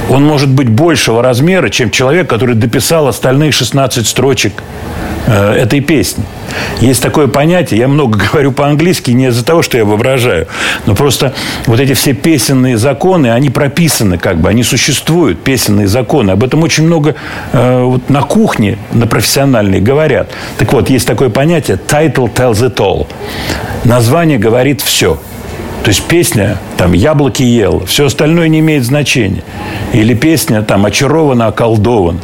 он 0.10 0.26
может 0.26 0.50
быть 0.50 0.70
большего 0.70 1.22
размера, 1.22 1.70
чем 1.70 1.92
человек, 1.92 2.30
который 2.30 2.56
дописал 2.56 3.08
остальные 3.08 3.52
16 3.52 4.08
строчек 4.08 4.54
Э, 5.26 5.54
этой 5.54 5.80
песни. 5.80 6.26
Есть 6.82 7.02
такое 7.02 7.28
понятие, 7.28 7.80
я 7.80 7.88
много 7.88 8.20
говорю 8.32 8.52
по-английски 8.52 9.12
не 9.12 9.28
из-за 9.28 9.46
того, 9.46 9.62
что 9.62 9.78
я 9.78 9.86
воображаю, 9.86 10.48
но 10.86 10.96
просто 10.96 11.34
вот 11.66 11.80
эти 11.80 11.94
все 11.94 12.12
песенные 12.14 12.78
законы, 12.78 13.28
они 13.28 13.50
прописаны 13.50 14.18
как 14.18 14.38
бы, 14.42 14.50
они 14.50 14.64
существуют, 14.64 15.42
песенные 15.42 15.88
законы. 15.88 16.32
Об 16.32 16.44
этом 16.44 16.62
очень 16.64 16.86
много 16.86 17.16
э, 17.54 17.84
вот 17.84 18.10
на 18.10 18.22
кухне, 18.22 18.78
на 18.92 19.08
профессиональной 19.08 19.80
говорят. 19.80 20.30
Так 20.58 20.74
вот, 20.74 20.90
есть 20.90 21.08
такое 21.08 21.30
понятие 21.30 21.80
title 21.88 22.30
tells 22.34 22.62
it 22.62 22.76
all. 22.76 23.08
Название 23.86 24.38
говорит 24.38 24.82
все. 24.82 25.20
То 25.84 25.90
есть 25.90 26.04
песня, 26.04 26.58
там, 26.78 26.94
«Яблоки 26.94 27.44
ел», 27.44 27.84
все 27.86 28.06
остальное 28.06 28.48
не 28.48 28.60
имеет 28.60 28.86
значения. 28.86 29.44
Или 29.92 30.13
песня, 30.13 30.62
там, 30.62 30.86
«Очарована, 30.86 31.48
околдован». 31.48 32.20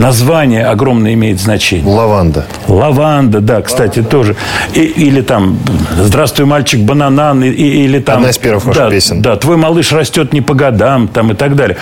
Название 0.00 0.64
огромное 0.64 1.12
имеет 1.12 1.40
значение. 1.40 1.86
Лаванда. 1.86 2.46
Лаванда, 2.68 3.40
да, 3.40 3.60
кстати, 3.60 3.98
Лаванда. 3.98 4.10
тоже. 4.10 4.36
И, 4.74 4.80
или 4.80 5.20
там 5.20 5.58
«Здравствуй, 5.94 6.46
мальчик, 6.46 6.80
бананан», 6.80 7.44
и, 7.44 7.50
или 7.50 7.98
там... 7.98 8.16
Одна 8.16 8.30
из 8.30 8.38
первых 8.38 8.74
да, 8.74 8.88
песен. 8.88 9.20
Да, 9.20 9.36
«Твой 9.36 9.58
малыш 9.58 9.92
растет 9.92 10.32
не 10.32 10.40
по 10.40 10.54
годам», 10.54 11.06
там 11.06 11.32
и 11.32 11.34
так 11.34 11.54
далее. 11.54 11.76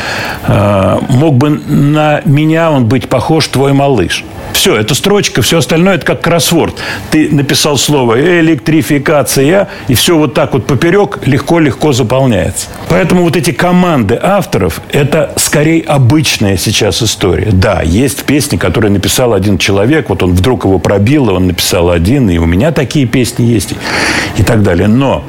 А, 0.46 1.00
мог 1.08 1.36
бы 1.36 1.50
на 1.50 2.20
меня 2.24 2.72
он 2.72 2.86
быть 2.86 3.08
похож, 3.08 3.46
твой 3.46 3.72
малыш. 3.72 4.24
Все, 4.52 4.74
это 4.76 4.94
строчка, 4.94 5.42
все 5.42 5.58
остальное 5.58 5.96
это 5.96 6.06
как 6.06 6.20
кроссворд. 6.20 6.74
Ты 7.10 7.28
написал 7.30 7.76
слово 7.78 8.20
электрификация, 8.40 9.68
и 9.86 9.94
все 9.94 10.16
вот 10.16 10.34
так 10.34 10.54
вот 10.54 10.66
поперек 10.66 11.20
легко-легко 11.26 11.92
заполняется. 11.92 12.66
Поэтому 12.88 13.22
вот 13.22 13.36
эти 13.36 13.52
команды 13.52 14.18
авторов, 14.20 14.80
это 14.90 15.32
скорее 15.36 15.82
обычная 15.82 16.56
сейчас 16.56 17.02
история. 17.02 17.50
Да, 17.52 17.82
есть 17.82 18.07
песни, 18.14 18.56
которые 18.56 18.90
написал 18.90 19.32
один 19.32 19.58
человек, 19.58 20.08
вот 20.08 20.22
он 20.22 20.32
вдруг 20.32 20.64
его 20.64 20.78
пробил, 20.78 21.30
и 21.30 21.32
он 21.32 21.46
написал 21.46 21.90
один, 21.90 22.30
и 22.30 22.38
у 22.38 22.46
меня 22.46 22.72
такие 22.72 23.06
песни 23.06 23.44
есть, 23.44 23.74
и 24.36 24.42
так 24.42 24.62
далее. 24.62 24.88
Но 24.88 25.24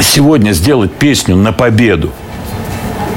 сегодня 0.00 0.52
сделать 0.52 0.92
песню 0.92 1.36
на 1.36 1.52
победу, 1.52 2.12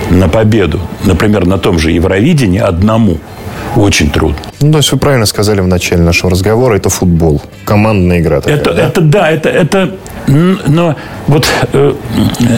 на 0.10 0.28
победу, 0.30 0.80
например, 1.06 1.46
на 1.46 1.58
том 1.58 1.80
же 1.80 1.92
Евровидении 1.92 2.60
одному– 2.60 3.18
очень 3.76 4.10
трудно. 4.10 4.38
Ну, 4.60 4.72
то 4.72 4.78
есть 4.80 4.92
вы 4.92 4.98
правильно 4.98 5.26
сказали 5.26 5.62
в 5.62 5.68
начале 5.68 6.02
нашего 6.02 6.32
разговора, 6.32 6.76
это 6.76 6.90
футбол, 6.90 7.42
командная 7.66 8.20
игра. 8.20 8.42
Такая, 8.42 8.58
это, 8.58 8.74
да? 8.74 8.88
это 8.88 9.02
да, 9.02 9.32
это, 9.32 9.50
это 9.50 9.92
но 10.28 10.96
вот 11.28 11.48
э, 11.74 11.94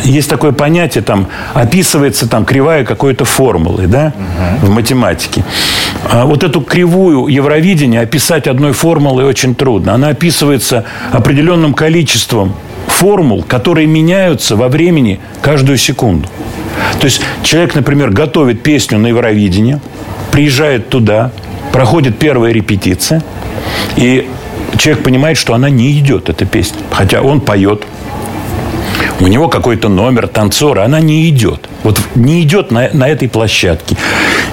есть 0.03 0.29
такое 0.29 0.51
понятие, 0.51 1.03
там 1.03 1.27
описывается 1.53 2.27
там 2.27 2.45
кривая 2.45 2.83
какой-то 2.83 3.25
формулы, 3.25 3.87
да, 3.87 4.13
угу. 4.61 4.67
в 4.67 4.69
математике. 4.69 5.43
А 6.11 6.25
вот 6.25 6.43
эту 6.43 6.61
кривую 6.61 7.27
Евровидения 7.27 8.01
описать 8.01 8.47
одной 8.47 8.73
формулой 8.73 9.25
очень 9.25 9.55
трудно. 9.55 9.93
Она 9.93 10.09
описывается 10.09 10.85
определенным 11.11 11.73
количеством 11.73 12.53
формул, 12.87 13.43
которые 13.43 13.87
меняются 13.87 14.55
во 14.55 14.67
времени 14.67 15.19
каждую 15.41 15.77
секунду. 15.77 16.27
То 16.99 17.05
есть 17.05 17.21
человек, 17.43 17.75
например, 17.75 18.09
готовит 18.09 18.61
песню 18.61 18.97
на 18.97 19.07
Евровидение– 19.07 19.79
приезжает 20.33 20.89
туда, 20.89 21.31
проходит 21.71 22.17
первая 22.17 22.51
репетиция, 22.51 23.21
и 23.95 24.27
человек 24.79 25.03
понимает, 25.03 25.37
что 25.37 25.53
она 25.53 25.69
не 25.69 25.97
идет, 25.99 26.27
эта 26.27 26.45
песня. 26.45 26.79
Хотя 26.91 27.21
он 27.21 27.39
поет, 27.39 27.83
у 29.19 29.27
него 29.27 29.47
какой-то 29.47 29.89
номер 29.89 30.27
танцора, 30.27 30.85
она 30.85 30.99
не 31.01 31.29
идет. 31.29 31.69
Вот 31.83 32.01
не 32.15 32.41
идет 32.41 32.71
на, 32.71 32.89
на 32.93 33.07
этой 33.07 33.29
площадке, 33.29 33.95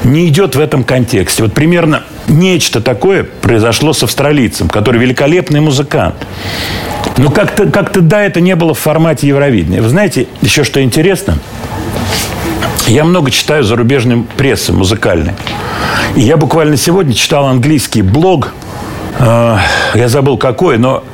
не 0.04 0.28
идет 0.28 0.54
в 0.54 0.60
этом 0.60 0.84
контексте. 0.84 1.44
Вот 1.44 1.54
примерно 1.54 2.02
нечто 2.28 2.82
такое 2.82 3.24
произошло 3.24 3.94
с 3.94 4.02
австралийцем, 4.02 4.68
который 4.68 5.00
великолепный 5.00 5.62
музыкант. 5.62 6.16
Но 7.16 7.30
как-то 7.30 7.70
как 7.70 8.06
да, 8.06 8.22
это 8.22 8.42
не 8.42 8.54
было 8.54 8.74
в 8.74 8.78
формате 8.78 9.28
Евровидения. 9.28 9.80
Вы 9.80 9.88
знаете, 9.88 10.26
еще 10.42 10.62
что 10.62 10.82
интересно? 10.82 11.38
Я 12.90 13.04
много 13.04 13.30
читаю 13.30 13.62
зарубежной 13.62 14.24
прессы 14.36 14.72
музыкальной. 14.72 15.34
И 16.16 16.22
я 16.22 16.36
буквально 16.36 16.76
сегодня 16.76 17.14
читал 17.14 17.46
английский 17.46 18.02
блог. 18.02 18.52
Э, 19.20 19.58
я 19.94 20.08
забыл 20.08 20.36
какой, 20.36 20.76
но 20.76 21.04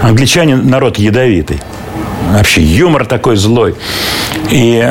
англичане 0.00 0.56
народ 0.56 0.96
ядовитый. 0.96 1.60
Вообще 2.30 2.62
юмор 2.62 3.04
такой 3.04 3.36
злой. 3.36 3.74
И 4.48 4.82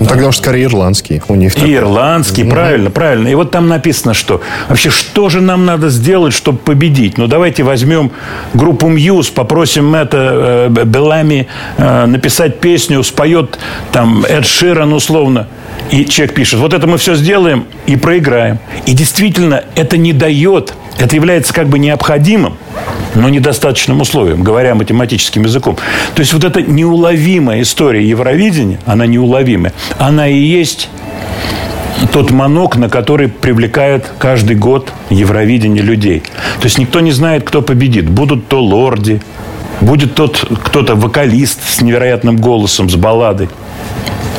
ну, 0.00 0.06
тогда 0.06 0.28
уж 0.28 0.38
скорее 0.38 0.64
ирландский 0.64 1.22
у 1.28 1.34
них. 1.34 1.56
И 1.58 1.74
ирландский, 1.74 2.42
mm 2.42 2.50
правильно, 2.50 2.90
правильно. 2.90 3.28
И 3.28 3.34
вот 3.34 3.50
там 3.50 3.68
написано, 3.68 4.14
что 4.14 4.40
вообще, 4.68 4.88
что 4.88 5.28
же 5.28 5.42
нам 5.42 5.66
надо 5.66 5.90
сделать, 5.90 6.32
чтобы 6.32 6.58
победить? 6.58 7.18
Ну, 7.18 7.26
давайте 7.26 7.62
возьмем 7.64 8.10
группу 8.54 8.88
Мьюз, 8.88 9.28
попросим 9.28 9.94
это 9.94 10.68
э, 10.74 10.84
Белами 10.84 11.48
э, 11.76 12.06
написать 12.06 12.60
песню, 12.60 13.02
споет 13.02 13.58
там 13.92 14.24
Эд 14.24 14.46
Ширан 14.46 14.94
условно. 14.94 15.48
И 15.90 16.06
человек 16.06 16.34
пишет, 16.34 16.60
вот 16.60 16.72
это 16.72 16.86
мы 16.86 16.96
все 16.96 17.14
сделаем 17.14 17.66
и 17.86 17.96
проиграем. 17.96 18.58
И 18.86 18.94
действительно, 18.94 19.64
это 19.74 19.98
не 19.98 20.14
дает, 20.14 20.72
это 20.98 21.14
является 21.14 21.52
как 21.52 21.68
бы 21.68 21.78
необходимым, 21.78 22.56
но 23.14 23.28
недостаточным 23.28 24.00
условием, 24.00 24.42
говоря 24.42 24.74
математическим 24.74 25.42
языком. 25.42 25.76
То 26.14 26.20
есть 26.20 26.32
вот 26.32 26.44
эта 26.44 26.62
неуловимая 26.62 27.62
история 27.62 28.06
Евровидения, 28.06 28.78
она 28.86 29.06
неуловимая, 29.06 29.72
она 29.98 30.28
и 30.28 30.38
есть 30.38 30.88
тот 32.12 32.30
манок, 32.30 32.76
на 32.76 32.88
который 32.88 33.28
привлекает 33.28 34.10
каждый 34.18 34.56
год 34.56 34.92
Евровидение 35.10 35.82
людей. 35.82 36.20
То 36.60 36.64
есть 36.64 36.78
никто 36.78 37.00
не 37.00 37.12
знает, 37.12 37.44
кто 37.44 37.62
победит. 37.62 38.08
Будут 38.08 38.48
то 38.48 38.62
лорди, 38.62 39.20
будет 39.80 40.14
тот 40.14 40.44
кто-то 40.64 40.94
вокалист 40.94 41.60
с 41.68 41.80
невероятным 41.80 42.36
голосом, 42.36 42.88
с 42.88 42.96
балладой. 42.96 43.48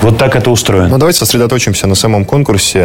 Вот 0.02 0.18
так 0.18 0.36
это 0.36 0.50
устроено. 0.50 0.88
Ну, 0.88 0.98
давайте 0.98 1.20
сосредоточимся 1.20 1.88
на 1.88 1.96
самом 1.96 2.26
конкурсе. 2.26 2.80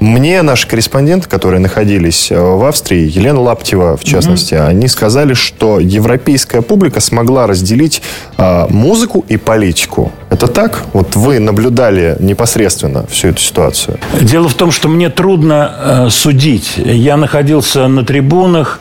Мне 0.00 0.42
наши 0.42 0.68
корреспонденты, 0.68 1.28
которые 1.28 1.60
находились 1.60 2.30
э, 2.30 2.38
в 2.38 2.64
Австрии, 2.64 3.08
Елена 3.08 3.40
Лаптева, 3.40 3.96
в 3.96 4.04
частности, 4.04 4.54
mm-hmm. 4.54 4.68
они 4.68 4.88
сказали, 4.88 5.34
что 5.34 5.80
европейская 5.80 6.60
публика 6.60 7.00
смогла 7.00 7.46
разделить 7.46 8.02
э, 8.36 8.66
музыку 8.68 9.24
и 9.28 9.36
политику. 9.38 10.12
Это 10.28 10.48
так? 10.48 10.82
Вот 10.92 11.16
вы 11.16 11.38
наблюдали 11.38 12.16
непосредственно 12.20 13.06
всю 13.06 13.28
эту 13.28 13.40
ситуацию. 13.40 13.98
Дело 14.20 14.48
в 14.48 14.54
том, 14.54 14.70
что 14.70 14.88
мне 14.88 15.08
трудно 15.08 15.72
э, 15.78 16.08
судить. 16.10 16.74
Я 16.76 17.16
находился 17.16 17.88
на 17.88 18.04
трибунах. 18.04 18.80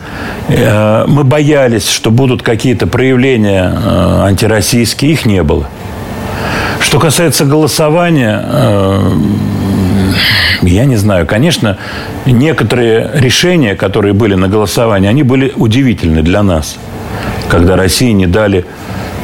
Э, 0.50 1.05
мы 1.07 1.24
боялись, 1.24 1.88
что 1.89 2.12
будут 2.12 2.41
какие-то 2.41 2.88
проявления 2.88 3.74
э, 3.74 4.22
антироссийские. 4.25 5.13
Их 5.13 5.25
не 5.25 5.43
было. 5.43 5.67
Что 6.81 7.00
касается 7.00 7.45
голосования, 7.45 8.43
э, 8.43 9.12
я 10.65 10.86
не 10.86 10.95
знаю. 10.95 11.25
Конечно, 11.25 11.77
некоторые 12.25 13.12
решения, 13.13 13.75
которые 13.75 14.13
были 14.13 14.36
на 14.36 14.48
голосовании, 14.48 15.10
они 15.10 15.24
были 15.24 15.53
удивительны 15.55 16.22
для 16.22 16.43
нас, 16.43 16.77
когда 17.50 17.75
России 17.75 18.12
не 18.12 18.27
дали 18.27 18.65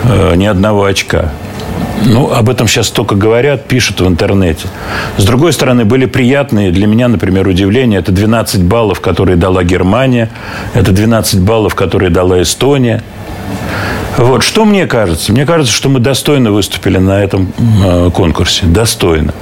э, 0.04 0.36
ни 0.36 0.46
одного 0.46 0.86
очка. 0.86 1.32
Ну, 2.04 2.32
об 2.32 2.50
этом 2.50 2.68
сейчас 2.68 2.90
только 2.90 3.16
говорят, 3.16 3.66
пишут 3.68 4.02
в 4.02 4.08
интернете. 4.08 4.68
С 5.18 5.24
другой 5.24 5.54
стороны, 5.54 5.86
были 5.86 6.06
приятные 6.06 6.72
для 6.72 6.88
меня, 6.88 7.08
например, 7.08 7.48
удивления. 7.48 7.98
Это 7.98 8.12
12 8.12 8.64
баллов, 8.64 9.02
которые 9.02 9.38
дала 9.38 9.64
Германия. 9.64 10.30
Это 10.74 10.92
12 10.92 11.42
баллов, 11.42 11.76
которые 11.76 12.10
дала 12.10 12.42
Эстония. 12.42 13.04
Вот. 14.18 14.44
Что 14.44 14.66
мне 14.66 14.88
кажется? 14.88 15.32
Мне 15.32 15.46
кажется, 15.46 15.74
что 15.74 15.90
мы 15.90 16.00
достойно 16.00 16.52
выступили 16.52 16.98
на 16.98 17.24
этом 17.24 17.54
э, 17.84 18.10
конкурсе. 18.14 18.66
Достойно. 18.66 19.34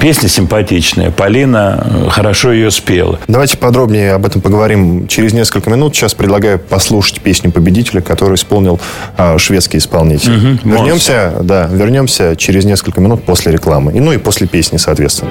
Песня 0.00 0.28
симпатичная. 0.28 1.10
Полина 1.10 1.86
э, 2.06 2.10
хорошо 2.10 2.52
ее 2.52 2.70
спела. 2.70 3.18
Давайте 3.28 3.56
подробнее 3.56 4.12
об 4.12 4.26
этом 4.26 4.40
поговорим 4.40 5.06
через 5.08 5.32
несколько 5.32 5.70
минут. 5.70 5.94
Сейчас 5.94 6.14
предлагаю 6.14 6.58
послушать 6.58 7.20
песню 7.20 7.50
победителя, 7.50 8.00
которую 8.00 8.36
исполнил 8.36 8.80
э, 9.16 9.38
шведский 9.38 9.78
исполнитель. 9.78 10.36
Угу. 10.36 10.70
Вернемся, 10.70 11.32
да, 11.42 11.68
вернемся 11.70 12.36
через 12.36 12.64
несколько 12.64 13.00
минут 13.00 13.24
после 13.24 13.52
рекламы. 13.52 13.92
И, 13.92 14.00
ну 14.00 14.12
и 14.12 14.18
после 14.18 14.46
песни, 14.46 14.76
соответственно. 14.76 15.30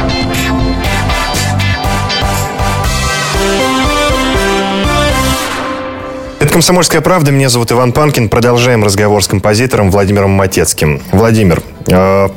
Это 6.51 6.57
«Комсомольская 6.57 6.99
правда». 6.99 7.31
Меня 7.31 7.47
зовут 7.47 7.71
Иван 7.71 7.93
Панкин. 7.93 8.27
Продолжаем 8.27 8.83
разговор 8.83 9.23
с 9.23 9.27
композитором 9.29 9.89
Владимиром 9.89 10.31
Матецким. 10.31 11.01
Владимир, 11.13 11.63
э, 11.87 12.27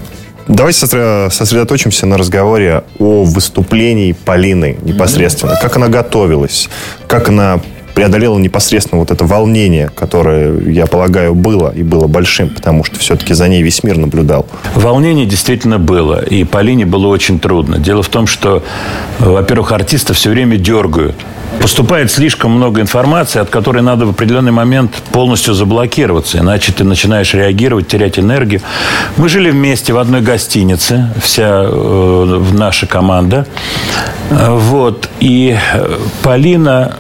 давайте 0.46 0.78
сосредоточимся 1.30 2.06
на 2.06 2.16
разговоре 2.16 2.84
о 3.00 3.24
выступлении 3.24 4.12
Полины 4.12 4.76
непосредственно. 4.82 5.58
Как 5.60 5.74
она 5.74 5.88
готовилась, 5.88 6.68
как 7.08 7.28
она 7.28 7.58
преодолела 7.96 8.38
непосредственно 8.38 9.00
вот 9.00 9.10
это 9.10 9.24
волнение, 9.24 9.88
которое, 9.88 10.60
я 10.60 10.86
полагаю, 10.86 11.34
было 11.34 11.72
и 11.74 11.82
было 11.82 12.06
большим, 12.06 12.50
потому 12.50 12.84
что 12.84 13.00
все-таки 13.00 13.34
за 13.34 13.48
ней 13.48 13.62
весь 13.62 13.82
мир 13.82 13.98
наблюдал. 13.98 14.46
Волнение 14.76 15.26
действительно 15.26 15.80
было, 15.80 16.24
и 16.24 16.44
Полине 16.44 16.86
было 16.86 17.08
очень 17.08 17.40
трудно. 17.40 17.78
Дело 17.78 18.04
в 18.04 18.08
том, 18.08 18.28
что, 18.28 18.62
во-первых, 19.18 19.72
артиста 19.72 20.14
все 20.14 20.30
время 20.30 20.56
дергают. 20.56 21.16
Поступает 21.60 22.10
слишком 22.10 22.52
много 22.52 22.80
информации, 22.80 23.40
от 23.40 23.48
которой 23.48 23.82
надо 23.82 24.06
в 24.06 24.10
определенный 24.10 24.52
момент 24.52 24.92
полностью 25.12 25.54
заблокироваться, 25.54 26.38
иначе 26.38 26.72
ты 26.72 26.84
начинаешь 26.84 27.32
реагировать, 27.34 27.88
терять 27.88 28.18
энергию. 28.18 28.60
Мы 29.16 29.28
жили 29.28 29.50
вместе 29.50 29.92
в 29.92 29.98
одной 29.98 30.20
гостинице, 30.20 31.10
вся 31.22 31.64
э, 31.64 32.42
наша 32.52 32.86
команда. 32.86 33.46
Вот. 34.30 35.08
И 35.20 35.56
э, 35.74 35.98
Полина 36.22 36.96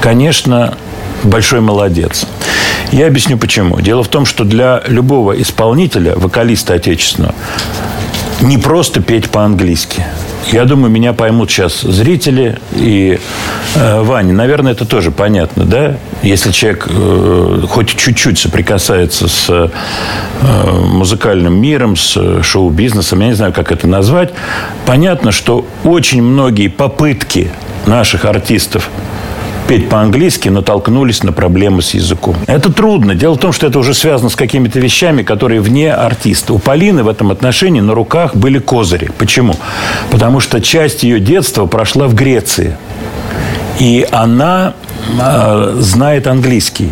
конечно, 0.00 0.76
большой 1.24 1.60
молодец. 1.60 2.26
Я 2.90 3.06
объясню 3.06 3.38
почему. 3.38 3.80
Дело 3.80 4.02
в 4.02 4.08
том, 4.08 4.26
что 4.26 4.44
для 4.44 4.82
любого 4.86 5.40
исполнителя, 5.40 6.14
вокалиста 6.16 6.74
отечественного, 6.74 7.34
не 8.42 8.58
просто 8.58 9.00
петь 9.00 9.30
по-английски. 9.30 10.04
Я 10.50 10.64
думаю, 10.64 10.90
меня 10.90 11.12
поймут 11.12 11.50
сейчас 11.50 11.80
зрители 11.82 12.58
и 12.72 13.18
э, 13.76 14.02
Ваня. 14.02 14.32
Наверное, 14.32 14.72
это 14.72 14.84
тоже 14.84 15.10
понятно, 15.12 15.64
да? 15.64 15.96
Если 16.22 16.50
человек 16.50 16.88
э, 16.90 17.62
хоть 17.68 17.96
чуть-чуть 17.96 18.38
соприкасается 18.38 19.28
с 19.28 19.46
э, 19.48 19.68
музыкальным 20.84 21.54
миром, 21.60 21.96
с 21.96 22.42
шоу-бизнесом, 22.42 23.20
я 23.20 23.28
не 23.28 23.34
знаю, 23.34 23.52
как 23.52 23.70
это 23.70 23.86
назвать, 23.86 24.30
понятно, 24.84 25.30
что 25.30 25.64
очень 25.84 26.22
многие 26.22 26.68
попытки 26.68 27.50
наших 27.86 28.24
артистов 28.24 28.90
петь 29.72 29.88
по-английски, 29.88 30.50
натолкнулись 30.50 31.22
на 31.22 31.32
проблемы 31.32 31.80
с 31.80 31.94
языком. 31.94 32.36
Это 32.46 32.70
трудно. 32.70 33.14
Дело 33.14 33.36
в 33.36 33.38
том, 33.38 33.52
что 33.52 33.66
это 33.68 33.78
уже 33.78 33.94
связано 33.94 34.28
с 34.28 34.36
какими-то 34.36 34.78
вещами, 34.78 35.22
которые 35.22 35.62
вне 35.62 35.94
артиста. 35.94 36.52
У 36.52 36.58
Полины 36.58 37.02
в 37.02 37.08
этом 37.08 37.30
отношении 37.30 37.80
на 37.80 37.94
руках 37.94 38.36
были 38.36 38.58
козыри. 38.58 39.10
Почему? 39.16 39.54
Потому 40.10 40.40
что 40.40 40.60
часть 40.60 41.04
ее 41.04 41.20
детства 41.20 41.64
прошла 41.64 42.06
в 42.06 42.14
Греции. 42.14 42.76
И 43.78 44.06
она 44.10 44.74
э, 45.18 45.76
знает 45.78 46.26
английский. 46.26 46.90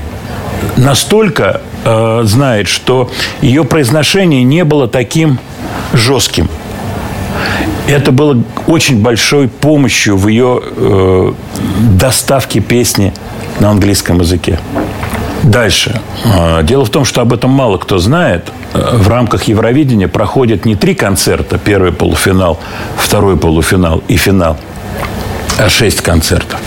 Настолько 0.79 1.61
э, 1.85 2.23
знает, 2.25 2.66
что 2.66 3.11
ее 3.43 3.64
произношение 3.64 4.43
не 4.43 4.64
было 4.64 4.88
таким 4.88 5.38
жестким. 5.93 6.49
Это 7.88 8.12
было 8.12 8.43
очень 8.66 9.03
большой 9.03 9.49
помощью 9.49 10.16
в 10.16 10.29
ее 10.29 10.61
э, 10.62 11.33
доставке 11.99 12.61
песни 12.61 13.12
на 13.59 13.71
английском 13.71 14.21
языке. 14.21 14.59
Дальше. 15.43 16.01
Э, 16.25 16.62
дело 16.62 16.85
в 16.85 16.90
том, 16.90 17.05
что 17.05 17.21
об 17.21 17.33
этом 17.33 17.51
мало 17.51 17.79
кто 17.79 17.99
знает. 17.99 18.53
Э, 18.75 18.97
в 18.97 19.09
рамках 19.09 19.45
Евровидения 19.45 20.09
проходят 20.09 20.64
не 20.64 20.77
три 20.77 20.95
концерта. 20.95 21.59
Первый 21.59 21.93
полуфинал, 21.93 22.59
второй 22.97 23.37
полуфинал 23.37 24.03
и 24.09 24.16
финал 24.16 24.57
а 25.61 25.69
шесть 25.69 26.01
концертов. 26.01 26.59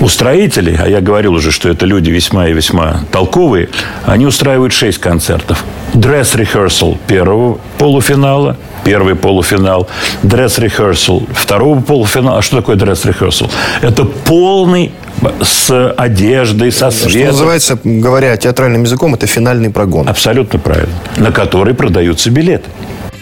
Устроители, 0.00 0.78
а 0.78 0.88
я 0.88 1.00
говорил 1.00 1.34
уже, 1.34 1.50
что 1.50 1.68
это 1.68 1.86
люди 1.86 2.10
весьма 2.10 2.48
и 2.48 2.52
весьма 2.52 3.00
толковые, 3.10 3.68
они 4.04 4.26
устраивают 4.26 4.72
шесть 4.72 4.98
концертов. 4.98 5.64
Dress 5.94 6.36
rehearsal 6.36 6.98
первого 7.06 7.58
полуфинала, 7.78 8.56
первый 8.84 9.14
полуфинал, 9.14 9.88
dress 10.22 10.58
rehearsal 10.58 11.26
второго 11.32 11.80
полуфинала. 11.80 12.38
А 12.38 12.42
что 12.42 12.56
такое 12.56 12.76
dress 12.76 13.04
rehearsal? 13.04 13.50
Это 13.82 14.04
полный 14.04 14.92
с 15.40 15.92
одеждой, 15.92 16.72
со 16.72 16.90
светом. 16.90 17.10
Что 17.10 17.26
называется, 17.26 17.78
говоря 17.84 18.36
театральным 18.36 18.82
языком, 18.82 19.14
это 19.14 19.26
финальный 19.26 19.70
прогон. 19.70 20.08
Абсолютно 20.08 20.58
правильно. 20.58 20.94
На 21.16 21.30
который 21.30 21.74
продаются 21.74 22.30
билеты. 22.30 22.68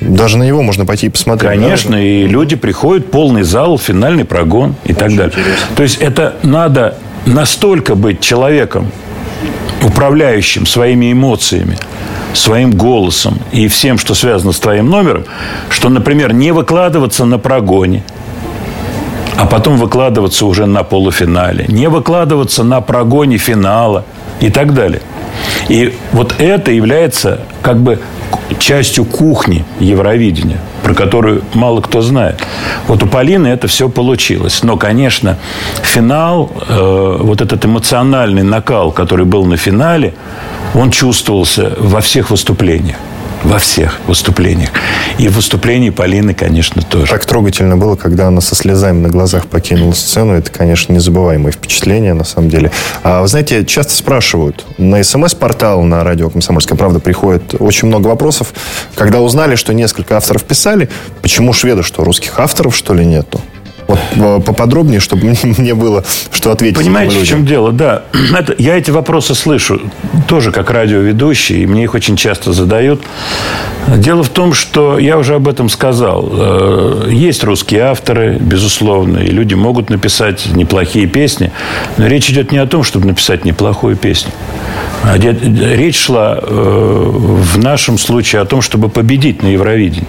Даже 0.09 0.39
на 0.39 0.45
него 0.45 0.63
можно 0.63 0.85
пойти 0.85 1.07
и 1.07 1.11
посмотреть. 1.11 1.53
Конечно, 1.53 1.93
да? 1.93 2.01
и 2.01 2.27
люди 2.27 2.57
приходят, 2.57 3.11
полный 3.11 3.43
зал, 3.43 3.79
финальный 3.79 4.25
прогон 4.25 4.75
и 4.85 4.91
Очень 4.93 4.99
так 4.99 5.09
далее. 5.17 5.39
Интересно. 5.39 5.67
То 5.77 5.83
есть 5.83 5.99
это 5.99 6.37
надо 6.43 6.97
настолько 7.27 7.95
быть 7.95 8.21
человеком, 8.21 8.91
управляющим 9.83 10.67
своими 10.67 11.13
эмоциями, 11.13 11.77
своим 12.35 12.73
голосом 12.73 13.39
и 13.53 13.69
всем, 13.69 13.99
что 13.99 14.15
связано 14.15 14.53
с 14.53 14.59
твоим 14.59 14.89
номером, 14.89 15.25
что, 15.71 15.89
например, 15.89 16.33
не 16.33 16.53
выкладываться 16.53 17.25
на 17.25 17.39
прогоне, 17.39 18.03
а 19.37 19.47
потом 19.47 19.77
выкладываться 19.77 20.47
уже 20.47 20.67
на 20.67 20.83
полуфинале, 20.83 21.67
не 21.69 21.89
выкладываться 21.89 22.65
на 22.65 22.81
прогоне 22.81 23.39
финала 23.39 24.05
и 24.41 24.51
так 24.51 24.75
далее. 24.75 25.03
И 25.69 25.95
вот 26.13 26.35
это 26.39 26.71
является 26.71 27.41
как 27.63 27.79
бы 27.79 27.99
частью 28.59 29.05
кухни 29.05 29.65
Евровидения, 29.81 30.59
про 30.83 30.95
которую 30.95 31.43
мало 31.55 31.81
кто 31.81 32.01
знает. 32.01 32.41
Вот 32.87 33.03
у 33.03 33.07
Полины 33.07 33.49
это 33.49 33.67
все 33.67 33.89
получилось. 33.89 34.63
Но, 34.63 34.77
конечно, 34.77 35.39
финал, 35.83 36.51
э, 36.69 37.17
вот 37.21 37.41
этот 37.41 37.65
эмоциональный 37.65 38.43
накал, 38.43 38.93
который 38.93 39.25
был 39.25 39.45
на 39.45 39.57
финале, 39.57 40.15
он 40.75 40.91
чувствовался 40.91 41.73
во 41.79 42.01
всех 42.01 42.31
выступлениях 42.31 42.97
во 43.45 43.59
всех 43.59 44.01
выступлениях. 44.07 44.71
И 45.19 45.29
в 45.29 45.37
выступлении 45.37 45.91
Полины, 45.91 46.35
конечно, 46.35 46.83
тоже. 46.83 47.11
Так 47.11 47.27
трогательно 47.27 47.77
было, 47.77 47.97
когда 47.97 48.29
она 48.29 48.41
со 48.41 48.55
слезами 48.55 49.01
на 49.01 49.09
глазах 49.09 49.47
покинула 49.47 49.93
сцену. 49.93 50.35
Это, 50.35 50.51
конечно, 50.51 50.93
незабываемое 50.93 51.53
впечатление, 51.53 52.15
на 52.15 52.25
самом 52.25 52.49
деле. 52.49 52.71
А, 53.03 53.23
вы 53.23 53.29
знаете, 53.29 53.65
часто 53.65 53.93
спрашивают, 53.95 54.65
на 54.79 55.03
смс-портал 55.03 55.83
на 55.83 56.05
радио 56.05 56.31
«Комсомольская 56.31 56.79
правда» 56.79 57.01
приходит 57.01 57.55
очень 57.59 57.89
много 57.89 58.09
вопросов. 58.09 58.53
Когда 58.95 59.21
узнали, 59.21 59.57
что 59.57 59.75
несколько 59.75 60.17
авторов 60.17 60.45
писали, 60.45 60.89
почему 61.21 61.53
шведы, 61.53 61.83
что 61.83 62.05
русских 62.05 62.39
авторов, 62.39 62.77
что 62.77 62.95
ли, 62.95 63.05
нету? 63.05 63.41
Вот 63.93 64.01
э, 64.17 64.41
поподробнее, 64.41 65.01
чтобы 65.01 65.35
мне 65.43 65.75
было 65.75 66.05
что 66.31 66.53
ответить. 66.53 66.79
Понимаете, 66.79 67.19
в 67.19 67.27
чем 67.27 67.45
дело? 67.45 67.73
Да, 67.73 68.05
это, 68.39 68.55
я 68.59 68.77
эти 68.77 68.91
вопросы 68.91 69.35
слышу 69.35 69.81
тоже 70.27 70.51
как 70.51 70.71
радиоведущий, 70.71 71.63
и 71.63 71.67
мне 71.67 71.85
их 71.85 71.95
очень 71.95 72.17
часто 72.17 72.53
задают. 72.53 73.03
Дело 73.89 74.23
в 74.23 74.29
том, 74.29 74.55
что 74.55 74.99
я 74.99 75.19
уже 75.19 75.35
об 75.35 75.49
этом 75.49 75.69
сказал. 75.69 76.29
Э, 76.33 77.09
есть 77.11 77.45
русские 77.45 77.83
авторы, 77.83 78.39
безусловно, 78.41 79.19
и 79.19 79.31
люди 79.31 79.55
могут 79.55 79.91
написать 79.91 80.47
неплохие 80.55 81.07
песни, 81.07 81.51
но 81.99 82.07
речь 82.07 82.31
идет 82.31 82.51
не 82.53 82.59
о 82.59 82.67
том, 82.67 82.85
чтобы 82.85 83.07
написать 83.07 83.45
неплохую 83.45 83.97
песню. 83.97 84.33
А 85.03 85.19
речь 85.19 85.99
шла 85.99 86.39
э, 86.41 86.47
в 86.49 87.59
нашем 87.59 87.99
случае 87.99 88.41
о 88.41 88.45
том, 88.47 88.63
чтобы 88.63 88.89
победить 88.89 89.43
на 89.43 89.49
Евровидении. 89.49 90.07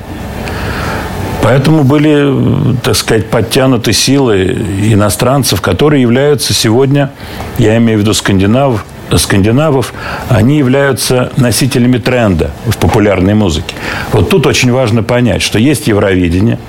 Поэтому 1.44 1.84
были, 1.84 2.74
так 2.84 2.96
сказать, 2.96 3.30
подтянуты 3.30 3.92
силы 3.92 4.46
иностранцев, 4.82 5.60
которые 5.60 6.02
являются 6.02 6.54
сегодня, 6.54 7.12
я 7.58 7.76
имею 7.78 8.00
в 8.00 8.02
виду 8.02 8.14
скандинавов, 8.14 8.86
скандинавов, 9.18 9.94
они 10.30 10.58
являются 10.58 11.34
носителями 11.36 11.98
тренда 11.98 12.52
в 12.66 12.78
популярной 12.78 13.34
музыке. 13.34 13.76
Вот 14.14 14.30
тут 14.30 14.48
очень 14.48 14.72
важно 14.72 15.04
понять, 15.04 15.42
что 15.42 15.60
есть 15.60 15.88
Евровидение, 15.88 16.60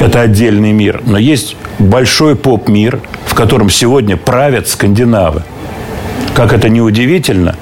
это 0.00 0.22
отдельный 0.22 0.72
мир, 0.72 1.00
но 1.06 1.16
есть 1.16 1.56
большой 1.78 2.34
поп-мир, 2.34 3.00
в 3.26 3.34
котором 3.34 3.70
сегодня 3.70 4.16
правят 4.16 4.68
скандинавы. 4.68 5.44
Как 6.34 6.52
это 6.52 6.68
не 6.68 6.80
удивительно, 6.80 7.54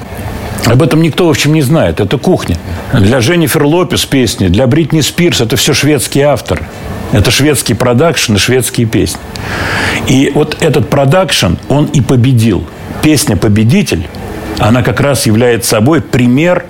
об 0.64 0.82
этом 0.82 1.02
никто, 1.02 1.26
в 1.26 1.30
общем, 1.30 1.52
не 1.52 1.62
знает. 1.62 2.00
Это 2.00 2.18
кухня. 2.18 2.56
Для 2.92 3.18
Дженнифер 3.18 3.64
Лопес 3.64 4.04
песни, 4.04 4.48
для 4.48 4.66
Бритни 4.66 5.00
Спирс 5.00 5.40
это 5.40 5.56
все 5.56 5.72
шведский 5.74 6.20
автор. 6.20 6.62
Это 7.12 7.30
шведский 7.30 7.74
продакшн 7.74 8.36
и 8.36 8.38
шведские 8.38 8.86
песни. 8.86 9.20
И 10.06 10.32
вот 10.34 10.56
этот 10.60 10.88
продакшн, 10.88 11.54
он 11.68 11.86
и 11.86 12.00
победил. 12.00 12.64
Песня 13.02 13.36
«Победитель», 13.36 14.06
она 14.58 14.82
как 14.82 15.00
раз 15.00 15.26
является 15.26 15.70
собой 15.70 16.00
пример 16.00 16.64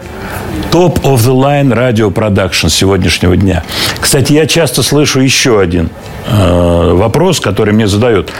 Top 0.70 1.02
of 1.02 1.16
the 1.16 1.34
line 1.34 1.72
radio 1.74 2.10
production 2.10 2.68
сегодняшнего 2.68 3.36
дня. 3.36 3.62
Кстати, 4.00 4.32
я 4.32 4.46
часто 4.46 4.82
слышу 4.82 5.20
еще 5.20 5.60
один 5.60 5.90
э, 6.26 6.92
вопрос, 6.94 7.40
который 7.40 7.74
мне 7.74 7.86
задают. 7.86 8.32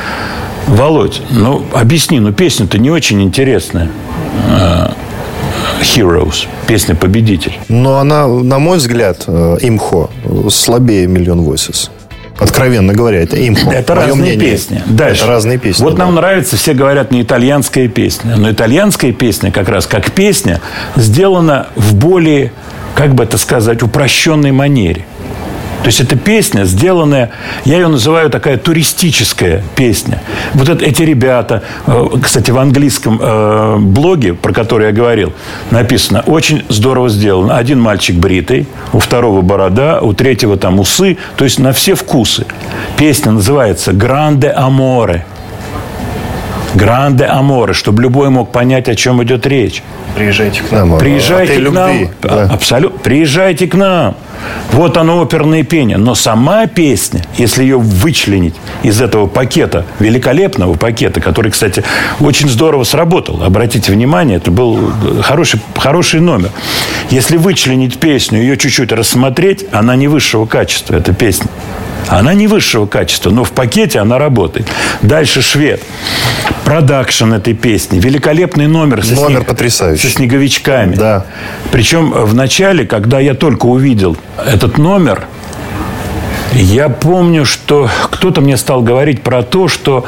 Володь, 0.66 1.20
ну 1.30 1.64
объясни, 1.74 2.20
ну 2.20 2.32
песня-то 2.32 2.78
не 2.78 2.90
очень 2.90 3.22
интересная. 3.22 3.90
Heroes, 5.82 6.46
песня 6.66 6.94
«Победитель». 6.94 7.52
Но 7.68 7.98
она, 7.98 8.26
на 8.26 8.58
мой 8.58 8.78
взгляд, 8.78 9.24
э, 9.26 9.56
имхо 9.60 10.10
слабее 10.48 11.06
«Миллион 11.06 11.40
Voices». 11.40 11.90
Откровенно 12.38 12.92
говоря, 12.92 13.20
это 13.20 13.36
имхо. 13.36 13.70
Это 13.70 13.94
разные 13.94 14.34
мнение. 14.34 14.50
песни. 14.50 14.82
Дальше. 14.86 15.22
Это 15.22 15.30
разные 15.30 15.58
песни. 15.58 15.82
Вот 15.84 15.94
да. 15.94 16.06
нам 16.06 16.14
нравится, 16.14 16.56
все 16.56 16.72
говорят, 16.72 17.10
не 17.12 17.22
итальянская 17.22 17.88
песня. 17.88 18.36
Но 18.36 18.50
итальянская 18.50 19.12
песня, 19.12 19.52
как 19.52 19.68
раз 19.68 19.86
как 19.86 20.10
песня, 20.10 20.60
сделана 20.96 21.68
в 21.76 21.94
более, 21.94 22.52
как 22.94 23.14
бы 23.14 23.24
это 23.24 23.38
сказать, 23.38 23.82
упрощенной 23.82 24.50
манере. 24.50 25.04
То 25.82 25.88
есть 25.88 26.00
это 26.00 26.16
песня, 26.16 26.64
сделанная, 26.64 27.30
я 27.64 27.74
ее 27.74 27.88
называю 27.88 28.30
такая 28.30 28.56
туристическая 28.56 29.64
песня. 29.74 30.22
Вот 30.54 30.68
это, 30.68 30.84
эти 30.84 31.02
ребята, 31.02 31.64
э, 31.86 32.06
кстати, 32.22 32.52
в 32.52 32.58
английском 32.58 33.18
э, 33.20 33.76
блоге, 33.78 34.34
про 34.34 34.52
который 34.52 34.86
я 34.86 34.92
говорил, 34.92 35.32
написано, 35.72 36.22
очень 36.26 36.64
здорово 36.68 37.08
сделано. 37.08 37.56
Один 37.56 37.80
мальчик 37.80 38.14
бритый, 38.14 38.68
у 38.92 39.00
второго 39.00 39.40
борода, 39.40 40.00
у 40.00 40.12
третьего 40.12 40.56
там 40.56 40.78
усы, 40.78 41.18
то 41.36 41.44
есть 41.44 41.58
на 41.58 41.72
все 41.72 41.96
вкусы. 41.96 42.46
Песня 42.96 43.32
называется 43.32 43.92
«Гранде 43.92 44.50
Аморе». 44.50 45.26
Гранде 46.74 47.24
Аморе, 47.24 47.72
чтобы 47.74 48.02
любой 48.02 48.30
мог 48.30 48.52
понять, 48.52 48.88
о 48.88 48.94
чем 48.94 49.22
идет 49.22 49.46
речь. 49.46 49.82
Приезжайте 50.14 50.62
к 50.62 50.70
нам. 50.70 50.98
Приезжайте 50.98 51.60
к 51.60 51.70
нам. 51.70 52.10
Да. 52.22 52.44
Абсолютно. 52.44 52.98
Приезжайте 52.98 53.66
к 53.66 53.74
нам. 53.74 54.16
Вот 54.72 54.96
оно 54.96 55.20
оперное 55.22 55.62
пение. 55.62 55.96
Но 55.96 56.14
сама 56.14 56.66
песня, 56.66 57.24
если 57.36 57.62
ее 57.62 57.78
вычленить 57.78 58.54
из 58.82 59.00
этого 59.00 59.26
пакета, 59.26 59.84
великолепного 60.00 60.74
пакета, 60.74 61.20
который, 61.20 61.50
кстати, 61.50 61.84
очень 62.20 62.48
здорово 62.48 62.84
сработал. 62.84 63.42
Обратите 63.42 63.92
внимание, 63.92 64.36
это 64.38 64.50
был 64.50 64.92
хороший, 65.22 65.60
хороший 65.76 66.20
номер. 66.20 66.50
Если 67.10 67.36
вычленить 67.36 67.98
песню, 67.98 68.40
ее 68.40 68.56
чуть-чуть 68.56 68.92
рассмотреть, 68.92 69.66
она 69.72 69.96
не 69.96 70.08
высшего 70.08 70.46
качества, 70.46 70.96
эта 70.96 71.12
песня. 71.12 71.46
Она 72.08 72.34
не 72.34 72.46
высшего 72.46 72.86
качества, 72.86 73.30
но 73.30 73.44
в 73.44 73.52
пакете 73.52 73.98
она 74.00 74.18
работает. 74.18 74.66
Дальше 75.02 75.42
швед. 75.42 75.82
Продакшн 76.64 77.32
этой 77.32 77.54
песни. 77.54 77.98
Великолепный 77.98 78.66
номер. 78.66 79.04
Со 79.04 79.14
номер 79.14 79.38
снег... 79.38 79.46
потрясающий. 79.46 80.08
Со 80.08 80.14
снеговичками. 80.14 80.94
Да. 80.94 81.26
Причем 81.70 82.10
в 82.10 82.34
начале, 82.34 82.86
когда 82.86 83.20
я 83.20 83.34
только 83.34 83.66
увидел 83.66 84.16
этот 84.44 84.78
номер, 84.78 85.24
я 86.52 86.88
помню, 86.88 87.44
что 87.44 87.88
кто-то 88.10 88.40
мне 88.40 88.56
стал 88.56 88.82
говорить 88.82 89.22
про 89.22 89.42
то, 89.42 89.68
что 89.68 90.04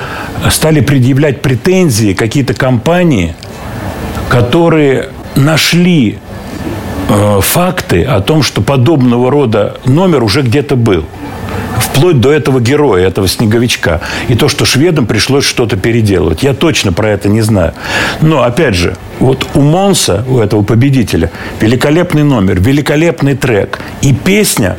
стали 0.50 0.80
предъявлять 0.80 1.40
претензии 1.40 2.12
какие-то 2.12 2.52
компании, 2.54 3.34
которые 4.28 5.08
нашли 5.36 6.18
э, 7.08 7.40
факты 7.40 8.04
о 8.04 8.20
том, 8.20 8.42
что 8.42 8.60
подобного 8.60 9.30
рода 9.30 9.80
номер 9.86 10.22
уже 10.22 10.42
где-то 10.42 10.76
был 10.76 11.04
вплоть 11.94 12.20
до 12.20 12.32
этого 12.32 12.60
героя, 12.60 13.06
этого 13.06 13.28
снеговичка. 13.28 14.00
И 14.28 14.34
то, 14.34 14.48
что 14.48 14.64
шведам 14.64 15.06
пришлось 15.06 15.44
что-то 15.44 15.76
переделывать. 15.76 16.42
Я 16.42 16.52
точно 16.52 16.92
про 16.92 17.10
это 17.10 17.28
не 17.28 17.40
знаю. 17.40 17.72
Но, 18.20 18.42
опять 18.42 18.74
же, 18.74 18.96
вот 19.20 19.46
у 19.54 19.60
Монса, 19.60 20.24
у 20.28 20.38
этого 20.38 20.62
победителя, 20.62 21.30
великолепный 21.60 22.24
номер, 22.24 22.60
великолепный 22.60 23.36
трек. 23.36 23.78
И 24.02 24.12
песня, 24.12 24.76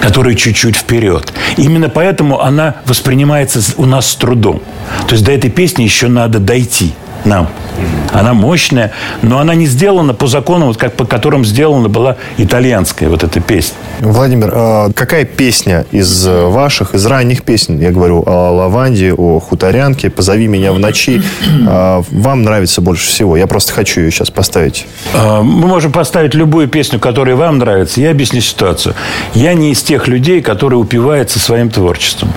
которая 0.00 0.34
чуть-чуть 0.34 0.76
вперед. 0.76 1.32
Именно 1.56 1.88
поэтому 1.88 2.40
она 2.40 2.76
воспринимается 2.84 3.60
у 3.78 3.86
нас 3.86 4.10
с 4.10 4.14
трудом. 4.14 4.60
То 5.08 5.14
есть 5.14 5.24
до 5.24 5.32
этой 5.32 5.50
песни 5.50 5.82
еще 5.82 6.08
надо 6.08 6.38
дойти 6.38 6.92
нам. 7.24 7.48
Она 8.12 8.34
мощная, 8.34 8.92
но 9.22 9.38
она 9.38 9.54
не 9.54 9.66
сделана 9.66 10.14
по 10.14 10.26
закону, 10.26 10.66
вот 10.66 10.76
как 10.76 10.94
по 10.94 11.04
которым 11.04 11.44
сделана 11.44 11.88
была 11.88 12.16
итальянская 12.36 13.08
вот 13.08 13.22
эта 13.22 13.40
песня. 13.40 13.76
Владимир, 14.00 14.50
а 14.54 14.90
какая 14.92 15.24
песня 15.24 15.84
из 15.90 16.26
ваших, 16.26 16.94
из 16.94 17.04
ранних 17.06 17.42
песен, 17.42 17.80
я 17.80 17.90
говорю 17.90 18.22
о 18.26 18.50
лаванде, 18.50 19.12
о 19.12 19.40
хуторянке, 19.40 20.10
«Позови 20.10 20.46
меня 20.46 20.72
в 20.72 20.78
ночи», 20.78 21.22
а, 21.66 22.02
вам 22.10 22.42
нравится 22.42 22.80
больше 22.80 23.06
всего? 23.06 23.36
Я 23.36 23.46
просто 23.46 23.72
хочу 23.72 24.00
ее 24.00 24.10
сейчас 24.10 24.30
поставить. 24.30 24.86
А, 25.14 25.42
мы 25.42 25.66
можем 25.66 25.92
поставить 25.92 26.34
любую 26.34 26.68
песню, 26.68 26.98
которая 26.98 27.36
вам 27.36 27.58
нравится. 27.58 28.00
Я 28.00 28.10
объясню 28.10 28.40
ситуацию. 28.40 28.94
Я 29.34 29.54
не 29.54 29.72
из 29.72 29.82
тех 29.82 30.08
людей, 30.08 30.42
которые 30.42 30.78
упиваются 30.78 31.38
своим 31.38 31.70
творчеством. 31.70 32.32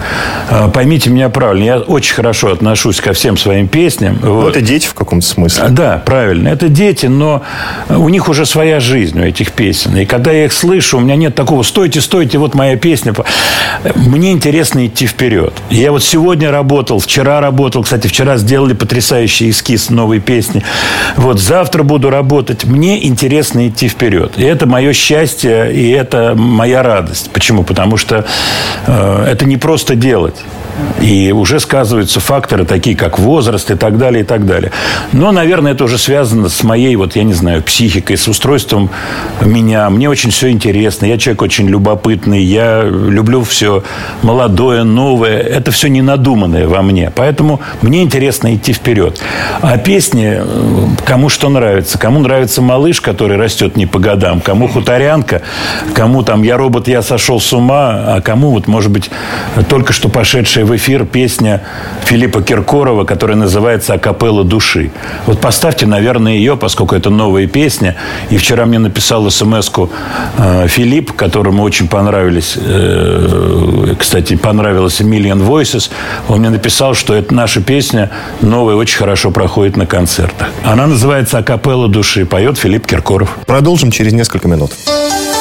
Поймите 0.74 1.10
меня 1.10 1.30
правильно, 1.30 1.64
я 1.64 1.80
очень 1.80 2.16
хорошо 2.16 2.52
отношусь 2.52 3.00
ко 3.00 3.14
всем 3.14 3.38
своим 3.38 3.68
песням. 3.68 4.20
Вот. 4.22 4.50
Это 4.50 4.62
дети 4.62 4.88
в 4.88 4.94
каком-то 4.94 5.26
смысле. 5.32 5.70
Да, 5.70 6.02
правильно. 6.06 6.50
Это 6.50 6.70
дети, 6.70 7.08
но 7.08 7.44
у 7.90 8.10
них 8.10 8.30
уже 8.30 8.46
своя 8.46 8.80
жизнь 8.80 9.20
у 9.20 9.24
этих 9.24 9.52
песен. 9.52 9.96
И 9.98 10.06
когда 10.06 10.32
я 10.32 10.46
их 10.46 10.54
слышу, 10.54 10.98
у 10.98 11.02
меня 11.02 11.16
нет 11.16 11.36
такого 11.36 11.64
«стойте, 11.64 12.02
стойте, 12.02 12.38
вот 12.38 12.54
моя 12.54 12.78
песня». 12.78 13.14
Мне 13.96 14.32
интересно 14.32 14.86
идти 14.86 15.08
вперед. 15.08 15.54
Я 15.70 15.92
вот 15.92 16.04
сегодня 16.04 16.52
работал, 16.52 17.00
вчера 17.00 17.40
работал. 17.42 17.84
Кстати, 17.84 18.08
вчера 18.08 18.38
сделали 18.38 18.74
потрясающий 18.74 19.50
эскиз 19.50 19.90
новой 19.90 20.20
песни. 20.20 20.64
Вот 21.16 21.40
завтра 21.40 21.84
буду 21.84 22.10
работать. 22.10 22.66
Мне 22.66 23.06
интересно 23.06 23.68
идти 23.68 23.88
вперед. 23.88 24.34
И 24.38 24.44
это 24.44 24.66
мое 24.66 24.94
счастье, 24.94 25.74
и 25.74 25.90
это 25.90 26.34
моя 26.36 26.84
радость. 26.84 27.32
Почему? 27.32 27.64
Потому 27.64 27.98
что 27.98 28.26
э, 28.88 29.26
это 29.32 29.46
не 29.46 29.58
просто 29.58 29.96
делать. 29.96 30.36
И 31.02 31.32
уже 31.32 31.60
сказываются 31.60 32.20
факторы 32.20 32.66
такие, 32.66 32.96
как 32.96 33.18
возраст 33.18 33.70
и 33.72 33.76
так 33.76 33.98
далее, 33.98 34.24
и 34.24 34.26
так 34.26 34.46
далее. 34.46 34.72
Но, 35.14 35.32
наверное, 35.32 35.74
это 35.74 35.84
уже 35.84 35.98
связано 35.98 36.50
с 36.50 36.64
моей, 36.64 36.96
вот 36.96 37.16
я 37.16 37.24
не 37.24 37.34
знаю, 37.34 37.64
психикой, 37.64 38.18
с 38.18 38.28
устройством 38.28 38.90
меня. 39.42 39.90
Мне 39.90 40.10
очень 40.10 40.32
все 40.32 40.50
интересно. 40.50 41.06
Я 41.06 41.18
человек 41.18 41.42
очень 41.42 41.68
любопытный. 41.68 42.44
Я 42.44 42.84
люблю 42.84 43.44
все 43.44 43.84
молодое, 44.22 44.84
новое. 44.84 45.40
Это 45.40 45.72
все 45.72 45.88
не 45.88 46.02
надуманное 46.02 46.68
во 46.68 46.82
мне. 46.82 47.12
Поэтому 47.16 47.62
мне 47.82 48.04
интересно 48.04 48.54
идти 48.56 48.74
вперед. 48.74 49.20
А 49.62 49.78
песни, 49.78 50.40
э, 50.40 50.86
кому 51.06 51.30
что 51.30 51.50
нравится. 51.50 51.98
Кому 51.98 52.20
нравится 52.20 52.62
малыш, 52.62 53.02
который 53.02 53.38
растет 53.38 53.76
не 53.76 53.86
по 53.86 54.00
годам. 54.00 54.42
Кому 54.42 54.68
хуторянка. 54.68 55.42
Кому 55.94 56.24
там 56.24 56.44
я 56.44 56.58
робот, 56.58 56.88
я 56.88 57.02
сошел 57.02 57.40
с 57.40 57.52
ума. 57.54 58.16
А 58.16 58.22
кому 58.22 58.52
вот, 58.52 58.68
может 58.68 58.92
быть, 58.92 59.10
только 59.68 59.94
что 59.94 60.10
пошедшая 60.10 60.66
в 60.72 60.76
эфир 60.78 61.06
песня 61.06 61.62
Филиппа 62.06 62.42
Киркорова, 62.42 63.04
которая 63.04 63.36
называется 63.36 63.94
«Акапелла 63.94 64.46
души». 64.46 64.92
Вот 65.26 65.42
поставьте, 65.42 65.86
наверное, 65.86 66.34
ее, 66.34 66.56
поскольку 66.56 66.96
это 66.96 67.10
новая 67.10 67.46
песня. 67.46 67.98
И 68.30 68.38
вчера 68.38 68.66
мне 68.66 68.80
написал 68.80 69.30
смс 69.30 69.70
э, 70.38 70.68
Филипп, 70.70 71.12
которому 71.12 71.64
очень 71.64 71.90
понравились, 71.90 72.54
э, 72.56 73.96
кстати, 74.00 74.38
понравилась 74.38 75.02
Million 75.02 75.46
Voices. 75.46 75.92
Он 76.30 76.40
мне 76.40 76.50
написал, 76.50 76.94
что 76.94 77.14
это 77.16 77.34
наша 77.34 77.62
песня 77.62 78.10
новая, 78.40 78.76
очень 78.76 78.98
хорошо 78.98 79.32
проходит 79.32 79.76
на 79.76 79.86
концертах. 79.86 80.48
Она 80.64 80.88
называется 80.88 81.38
«Акапелла 81.40 81.90
души». 81.90 82.26
Поет 82.26 82.58
Филипп 82.58 82.88
Киркоров. 82.88 83.38
Продолжим 83.46 83.92
через 83.92 84.14
несколько 84.14 84.48
минут. 84.48 84.72
свет 84.72 85.41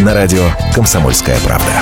На 0.00 0.14
радио 0.14 0.42
«Комсомольская 0.74 1.36
правда». 1.44 1.72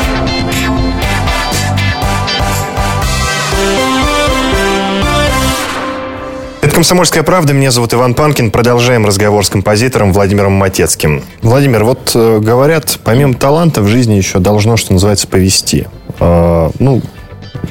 Это 6.63 6.75
«Комсомольская 6.75 7.23
правда». 7.23 7.53
Меня 7.53 7.71
зовут 7.71 7.93
Иван 7.93 8.15
Панкин. 8.15 8.51
Продолжаем 8.51 9.05
разговор 9.05 9.45
с 9.45 9.51
композитором 9.51 10.15
Владимиром 10.15 10.53
Матецким. 10.53 11.23
Владимир, 11.43 11.85
вот 11.85 12.13
э, 12.15 12.39
говорят, 12.41 12.99
помимо 13.05 13.35
таланта 13.35 13.83
в 13.83 13.89
жизни 13.89 14.15
еще 14.15 14.39
должно, 14.39 14.79
что 14.79 14.95
называется, 14.95 15.29
повести. 15.29 15.87
Э, 16.19 16.71
ну, 16.79 17.03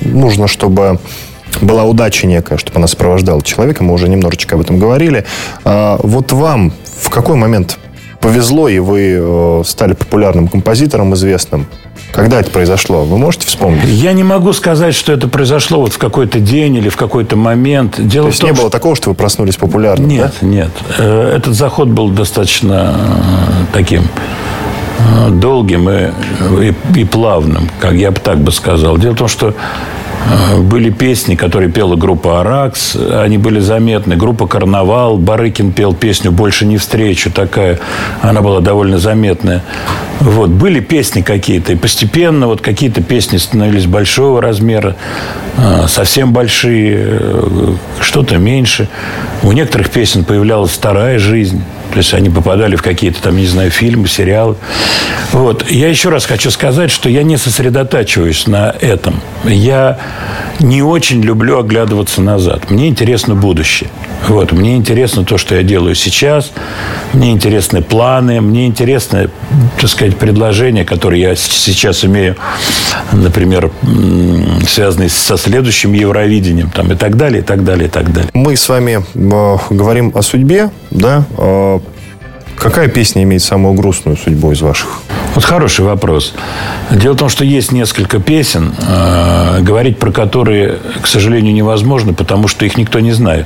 нужно, 0.01 0.47
чтобы 0.47 0.99
была 1.62 1.86
удача 1.86 2.27
некая, 2.27 2.60
чтобы 2.60 2.77
она 2.77 2.86
сопровождала 2.88 3.41
человека. 3.41 3.84
Мы 3.84 3.93
уже 3.93 4.08
немножечко 4.08 4.55
об 4.55 4.62
этом 4.62 4.77
говорили. 4.77 5.25
А, 5.63 5.97
вот 6.03 6.31
вам 6.31 6.71
в 7.01 7.10
какой 7.10 7.36
момент 7.36 7.79
повезло, 8.26 8.68
и 8.68 8.80
вы 8.80 9.20
э, 9.20 9.62
стали 9.66 9.94
популярным 9.94 10.48
композитором, 10.48 11.14
известным? 11.14 11.68
Когда 12.12 12.40
это 12.40 12.50
произошло? 12.50 13.04
Вы 13.04 13.20
можете 13.20 13.46
вспомнить? 13.46 13.84
Я 13.86 14.14
не 14.14 14.24
могу 14.24 14.52
сказать, 14.54 14.96
что 14.96 15.14
это 15.14 15.28
произошло 15.28 15.80
вот 15.80 15.94
в 15.94 16.00
какой-то 16.00 16.40
день 16.40 16.76
или 16.76 16.90
в 16.90 16.98
какой-то 16.98 17.36
момент. 17.36 17.96
Дело 18.00 18.26
То 18.26 18.30
есть 18.30 18.42
том, 18.42 18.50
не 18.50 18.56
было 18.56 18.72
такого, 18.72 18.96
что 18.96 19.10
вы 19.10 19.16
проснулись 19.16 19.58
популярным? 19.58 20.08
Нет, 20.08 20.34
да? 20.42 20.48
нет. 20.48 20.72
Э, 20.98 21.36
этот 21.38 21.54
заход 21.54 21.90
был 21.90 22.10
достаточно 22.10 22.96
э, 22.98 23.66
таким 23.74 24.02
долгим 25.30 25.88
и, 25.88 26.10
и, 26.62 26.74
и 27.02 27.06
плавным, 27.06 27.70
как 27.80 27.94
я 27.94 28.10
бы 28.10 28.20
так 28.20 28.40
бы 28.40 28.52
сказал. 28.52 28.98
Дело 28.98 29.14
в 29.14 29.18
том, 29.18 29.28
что 29.28 29.54
были 30.58 30.90
песни, 30.90 31.36
которые 31.36 31.72
пела 31.72 31.96
группа 31.96 32.42
«Аракс», 32.42 32.96
они 32.96 33.38
были 33.38 33.60
заметны. 33.60 34.16
Группа 34.16 34.48
«Карнавал», 34.48 35.18
Барыкин 35.18 35.72
пел 35.72 35.94
песню 35.94 36.32
«Больше 36.32 36.66
не 36.66 36.78
встречу», 36.78 37.32
такая, 37.32 37.80
она 38.22 38.42
была 38.42 38.60
довольно 38.60 38.98
заметная. 38.98 39.62
Вот, 40.20 40.50
были 40.50 40.80
песни 40.80 41.22
какие-то, 41.22 41.74
и 41.74 41.76
постепенно 41.76 42.48
вот 42.48 42.62
какие-то 42.62 43.04
песни 43.04 43.38
становились 43.38 43.86
большого 43.86 44.42
размера, 44.42 44.96
э, 45.58 45.88
совсем 45.88 46.32
большие, 46.32 46.98
э, 46.98 47.74
что-то 48.00 48.38
меньше. 48.38 48.88
У 49.44 49.52
некоторых 49.52 49.90
песен 49.90 50.24
появлялась 50.24 50.72
вторая 50.72 51.20
жизнь. 51.20 51.62
Есть 51.95 52.13
они 52.13 52.30
попадали 52.30 52.76
в 52.76 52.82
какие-то 52.82 53.21
там, 53.21 53.38
не 53.38 53.48
знаю, 53.48 53.71
фильмы, 53.71 54.08
сериалы. 54.08 54.56
Вот. 55.32 55.69
Я 55.69 55.89
еще 55.89 56.10
раз 56.10 56.26
хочу 56.26 56.52
сказать, 56.52 56.91
что 56.91 57.10
я 57.10 57.24
не 57.24 57.38
сосредотачиваюсь 57.38 58.48
на 58.48 58.74
этом. 58.80 59.21
Я 59.43 59.98
не 60.60 60.82
очень 60.82 61.21
люблю 61.21 61.60
оглядываться 61.60 62.21
назад. 62.21 62.69
Мне 62.69 62.88
интересно 62.88 63.36
будущее. 63.36 63.89
Вот. 64.28 64.52
Мне 64.52 64.76
интересно 64.76 65.24
то, 65.24 65.38
что 65.38 65.56
я 65.56 65.63
делаю 65.63 65.95
сейчас. 65.95 66.52
Мне 67.13 67.32
интересны 67.32 67.82
планы. 67.82 68.41
Мне 68.41 68.67
интересны, 68.67 69.30
так 69.80 69.89
сказать, 69.89 70.17
предложения, 70.17 70.86
которые 70.86 71.21
я 71.21 71.36
сейчас 71.36 72.04
имею, 72.06 72.36
например, 73.12 73.71
связанные 74.67 75.10
со 75.10 75.38
следующим 75.38 75.93
Евровидением 75.93 76.69
там, 76.69 76.91
и 76.91 76.95
так 76.95 77.17
далее, 77.17 77.41
и 77.41 77.43
так 77.43 77.63
далее, 77.63 77.88
и 77.88 77.91
так 77.91 78.12
далее. 78.12 78.30
Мы 78.34 78.56
с 78.56 78.67
вами 78.67 79.04
э, 79.13 79.58
говорим 79.69 80.12
о 80.15 80.21
судьбе, 80.21 80.71
да, 80.91 81.26
э, 81.38 81.80
Какая 82.58 82.88
песня 82.88 83.24
имеет 83.24 83.44
самую 83.44 83.74
грустную 83.74 84.18
судьбу 84.18 84.52
из 84.52 84.62
ваших? 84.62 85.02
Вот 85.36 85.44
хороший 85.44 85.84
вопрос. 85.84 86.34
Дело 86.89 87.13
в 87.13 87.18
том, 87.18 87.30
что 87.30 87.44
есть 87.44 87.72
несколько 87.72 88.20
песен, 88.20 88.74
э, 88.88 89.60
говорить 89.62 90.00
про 90.00 90.12
которые, 90.12 90.80
к 91.02 91.08
сожалению, 91.08 91.54
невозможно, 91.54 92.13
потому 92.13 92.48
что 92.48 92.65
их 92.65 92.78
никто 92.78 93.02
не 93.02 93.12
знает. 93.12 93.46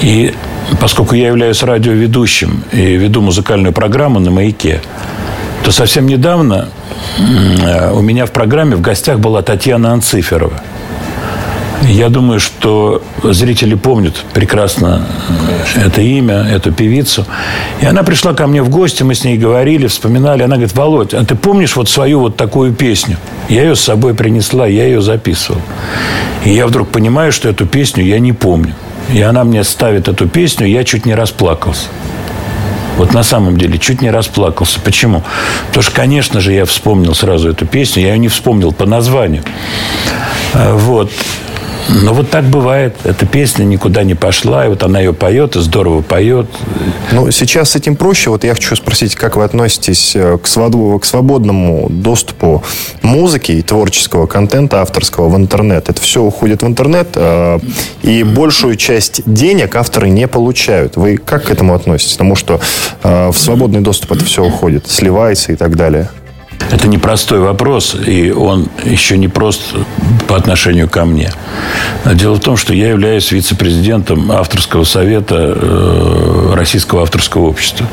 И 0.00 0.34
поскольку 0.80 1.14
я 1.14 1.28
являюсь 1.28 1.62
радиоведущим 1.62 2.64
и 2.72 2.96
веду 2.96 3.20
музыкальную 3.20 3.74
программу 3.74 4.18
на 4.18 4.30
«Маяке», 4.30 4.80
то 5.62 5.72
совсем 5.72 6.06
недавно 6.06 6.70
э, 7.18 7.92
у 7.92 8.00
меня 8.00 8.24
в 8.24 8.30
программе 8.30 8.76
в 8.76 8.80
гостях 8.80 9.18
была 9.18 9.42
Татьяна 9.42 9.92
Анциферова– 9.92 10.62
я 11.82 12.08
думаю, 12.08 12.40
что 12.40 13.02
зрители 13.22 13.74
помнят 13.74 14.14
прекрасно 14.32 15.06
это 15.76 16.02
имя, 16.02 16.42
эту 16.42 16.72
певицу. 16.72 17.26
И 17.80 17.86
она 17.86 18.02
пришла 18.02 18.34
ко 18.34 18.46
мне 18.46 18.62
в 18.62 18.68
гости, 18.68 19.02
мы 19.02 19.14
с 19.14 19.24
ней 19.24 19.38
говорили, 19.38 19.86
вспоминали. 19.86 20.42
Она 20.42 20.56
говорит, 20.56 20.74
Володь, 20.76 21.14
а 21.14 21.24
ты 21.24 21.34
помнишь 21.34 21.76
вот 21.76 21.88
свою 21.88 22.20
вот 22.20 22.36
такую 22.36 22.72
песню? 22.72 23.16
Я 23.48 23.62
ее 23.62 23.76
с 23.76 23.80
собой 23.80 24.14
принесла, 24.14 24.66
я 24.66 24.84
ее 24.84 25.00
записывал. 25.00 25.60
И 26.44 26.50
я 26.50 26.66
вдруг 26.66 26.88
понимаю, 26.88 27.32
что 27.32 27.48
эту 27.48 27.66
песню 27.66 28.04
я 28.04 28.18
не 28.18 28.32
помню. 28.32 28.74
И 29.12 29.20
она 29.22 29.44
мне 29.44 29.64
ставит 29.64 30.08
эту 30.08 30.28
песню, 30.28 30.66
я 30.66 30.84
чуть 30.84 31.06
не 31.06 31.14
расплакался. 31.14 31.86
Вот 32.96 33.14
на 33.14 33.22
самом 33.22 33.56
деле 33.56 33.78
чуть 33.78 34.02
не 34.02 34.10
расплакался. 34.10 34.78
Почему? 34.80 35.22
Потому 35.68 35.82
что, 35.82 35.92
конечно 35.92 36.40
же, 36.40 36.52
я 36.52 36.66
вспомнил 36.66 37.14
сразу 37.14 37.48
эту 37.48 37.64
песню. 37.64 38.02
Я 38.02 38.12
ее 38.12 38.18
не 38.18 38.28
вспомнил 38.28 38.72
по 38.72 38.84
названию. 38.84 39.42
А, 40.52 40.74
вот. 40.74 41.10
Ну, 41.92 42.14
вот 42.14 42.30
так 42.30 42.44
бывает. 42.44 42.94
Эта 43.02 43.26
песня 43.26 43.64
никуда 43.64 44.04
не 44.04 44.14
пошла, 44.14 44.64
и 44.64 44.68
вот 44.68 44.82
она 44.84 45.00
ее 45.00 45.12
поет, 45.12 45.56
и 45.56 45.60
здорово 45.60 46.02
поет. 46.02 46.46
Ну, 47.10 47.30
сейчас 47.32 47.70
с 47.70 47.76
этим 47.76 47.96
проще. 47.96 48.30
Вот 48.30 48.44
я 48.44 48.54
хочу 48.54 48.76
спросить, 48.76 49.16
как 49.16 49.36
вы 49.36 49.42
относитесь 49.42 50.14
э, 50.14 50.38
к, 50.38 50.46
свободу, 50.46 50.98
к 51.00 51.04
свободному 51.04 51.88
доступу 51.90 52.62
музыки 53.02 53.52
и 53.52 53.62
творческого 53.62 54.26
контента 54.26 54.82
авторского 54.82 55.28
в 55.28 55.36
интернет? 55.36 55.88
Это 55.88 56.00
все 56.00 56.22
уходит 56.22 56.62
в 56.62 56.66
интернет, 56.66 57.08
э, 57.14 57.58
и 58.02 58.22
большую 58.22 58.76
часть 58.76 59.22
денег 59.26 59.74
авторы 59.74 60.10
не 60.10 60.28
получают. 60.28 60.96
Вы 60.96 61.16
как 61.16 61.44
к 61.46 61.50
этому 61.50 61.74
относитесь? 61.74 62.12
Потому 62.12 62.36
что 62.36 62.60
э, 63.02 63.30
в 63.30 63.36
свободный 63.36 63.80
доступ 63.80 64.12
это 64.12 64.24
все 64.24 64.44
уходит, 64.44 64.88
сливается 64.88 65.52
и 65.52 65.56
так 65.56 65.76
далее. 65.76 66.08
Это 66.70 66.86
непростой 66.86 67.40
вопрос, 67.40 67.96
и 68.06 68.30
он 68.30 68.68
еще 68.84 69.18
не 69.18 69.28
прост 69.28 69.62
по 70.28 70.36
отношению 70.36 70.88
ко 70.88 71.04
мне. 71.04 71.32
Дело 72.04 72.36
в 72.36 72.40
том, 72.40 72.56
что 72.56 72.74
я 72.74 72.90
являюсь 72.90 73.32
вице-президентом 73.32 74.30
авторского 74.30 74.84
совета 74.84 75.54
э, 75.56 76.52
Российского 76.54 77.02
авторского 77.02 77.46
общества. 77.46 77.86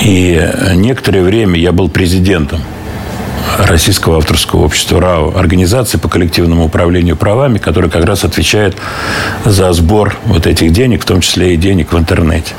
И 0.00 0.50
некоторое 0.74 1.22
время 1.22 1.58
я 1.58 1.72
был 1.72 1.88
президентом 1.88 2.60
Российского 3.58 4.18
авторского 4.18 4.64
общества 4.64 5.00
РАО, 5.00 5.36
организации 5.36 5.98
по 5.98 6.08
коллективному 6.08 6.64
управлению 6.64 7.16
правами, 7.16 7.58
которая 7.58 7.90
как 7.90 8.04
раз 8.04 8.24
отвечает 8.24 8.76
за 9.44 9.72
сбор 9.72 10.16
вот 10.26 10.46
этих 10.46 10.72
денег, 10.72 11.02
в 11.02 11.06
том 11.06 11.20
числе 11.20 11.54
и 11.54 11.56
денег 11.56 11.92
в 11.92 11.98
интернете. 11.98 12.54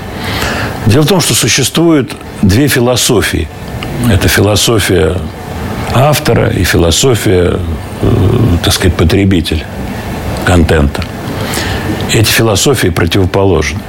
Дело 0.86 1.04
в 1.04 1.08
том, 1.08 1.19
что 1.19 1.34
существуют 1.34 2.15
две 2.41 2.67
философии– 2.67 3.50
это 4.07 4.27
философия 4.27 5.15
автора 5.93 6.49
и 6.49 6.63
философия, 6.63 7.59
э, 8.02 8.58
так 8.63 8.73
сказать, 8.73 8.95
потребителя 8.95 9.65
контента. 10.45 11.04
Эти 12.13 12.29
философии 12.29 12.89
противоположны. 12.89 13.79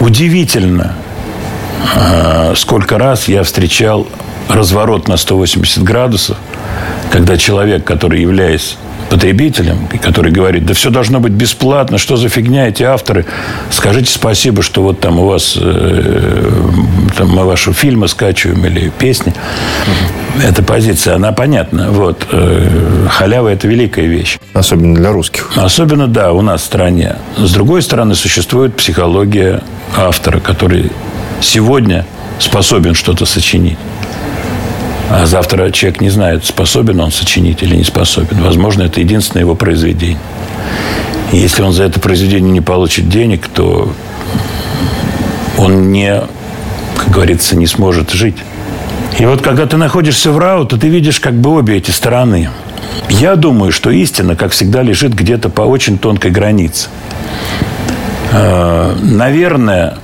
Удивительно, 0.00 0.94
э, 1.94 2.54
сколько 2.56 2.98
раз 2.98 3.28
я 3.28 3.42
встречал 3.42 4.06
разворот 4.48 5.08
на 5.08 5.16
180 5.16 5.82
градусов, 5.82 6.36
когда 7.10 7.36
человек, 7.36 7.84
который 7.84 8.20
является 8.20 8.76
потребителем, 9.10 9.88
который 10.00 10.30
говорит, 10.30 10.64
да 10.64 10.72
все 10.72 10.88
должно 10.88 11.20
быть 11.20 11.32
бесплатно, 11.32 11.98
что 11.98 12.16
за 12.16 12.28
фигня 12.28 12.68
эти 12.68 12.84
авторы, 12.84 13.26
скажите 13.70 14.10
спасибо, 14.10 14.62
что 14.62 14.82
вот 14.82 15.00
там 15.00 15.18
у 15.18 15.26
вас 15.26 15.58
э, 15.60 16.50
там 17.16 17.28
мы 17.28 17.44
ваши 17.44 17.72
фильмы 17.72 18.08
скачиваем 18.08 18.64
или 18.64 18.88
песни. 18.88 19.34
Эта 20.42 20.62
позиция, 20.62 21.16
она 21.16 21.32
понятна. 21.32 21.90
Вот. 21.90 22.26
Э, 22.30 23.06
халява– 23.10 23.48
это 23.50 23.66
великая 23.66 24.06
вещь. 24.06 24.38
Особенно 24.54 24.94
для 24.94 25.10
русских. 25.10 25.50
Особенно, 25.56 26.06
да, 26.06 26.32
у 26.32 26.40
нас 26.40 26.62
в 26.62 26.64
стране. 26.64 27.16
С 27.36 27.52
другой 27.52 27.82
стороны, 27.82 28.14
существует 28.14 28.76
психология 28.76 29.60
автора, 29.96 30.38
который 30.38 30.92
сегодня 31.40 32.06
способен 32.38 32.94
что-то 32.94 33.26
сочинить. 33.26 33.78
А 35.10 35.26
завтра 35.26 35.72
человек 35.72 36.00
не 36.00 36.08
знает, 36.08 36.44
способен 36.44 37.00
он 37.00 37.10
сочинить 37.10 37.64
или 37.64 37.74
не 37.74 37.82
способен. 37.82 38.40
Возможно, 38.44 38.84
это 38.84 39.00
единственное 39.00 39.42
его 39.42 39.56
произведение. 39.56 40.20
Если 41.32 41.62
он 41.62 41.72
за 41.72 41.82
это 41.82 41.98
произведение 41.98 42.52
не 42.52 42.60
получит 42.60 43.08
денег, 43.08 43.48
то 43.48 43.92
он 45.58 45.90
не, 45.90 46.22
как 46.96 47.10
говорится, 47.10 47.56
не 47.56 47.66
сможет 47.66 48.10
жить. 48.10 48.36
И 49.18 49.26
вот 49.26 49.42
когда 49.42 49.66
ты 49.66 49.76
находишься 49.76 50.30
в 50.30 50.38
РАУ, 50.38 50.64
то 50.64 50.76
ты 50.78 50.88
видишь 50.88 51.18
как 51.18 51.34
бы 51.34 51.50
обе 51.58 51.76
эти 51.76 51.90
стороны. 51.90 52.48
Я 53.08 53.34
думаю, 53.34 53.72
что 53.72 53.90
истина, 53.90 54.36
как 54.36 54.52
всегда, 54.52 54.82
лежит 54.82 55.12
где-то 55.12 55.48
по 55.48 55.62
очень 55.62 55.98
тонкой 55.98 56.30
границе. 56.30 56.88
Э, 58.30 58.94
наверное, 59.02 59.98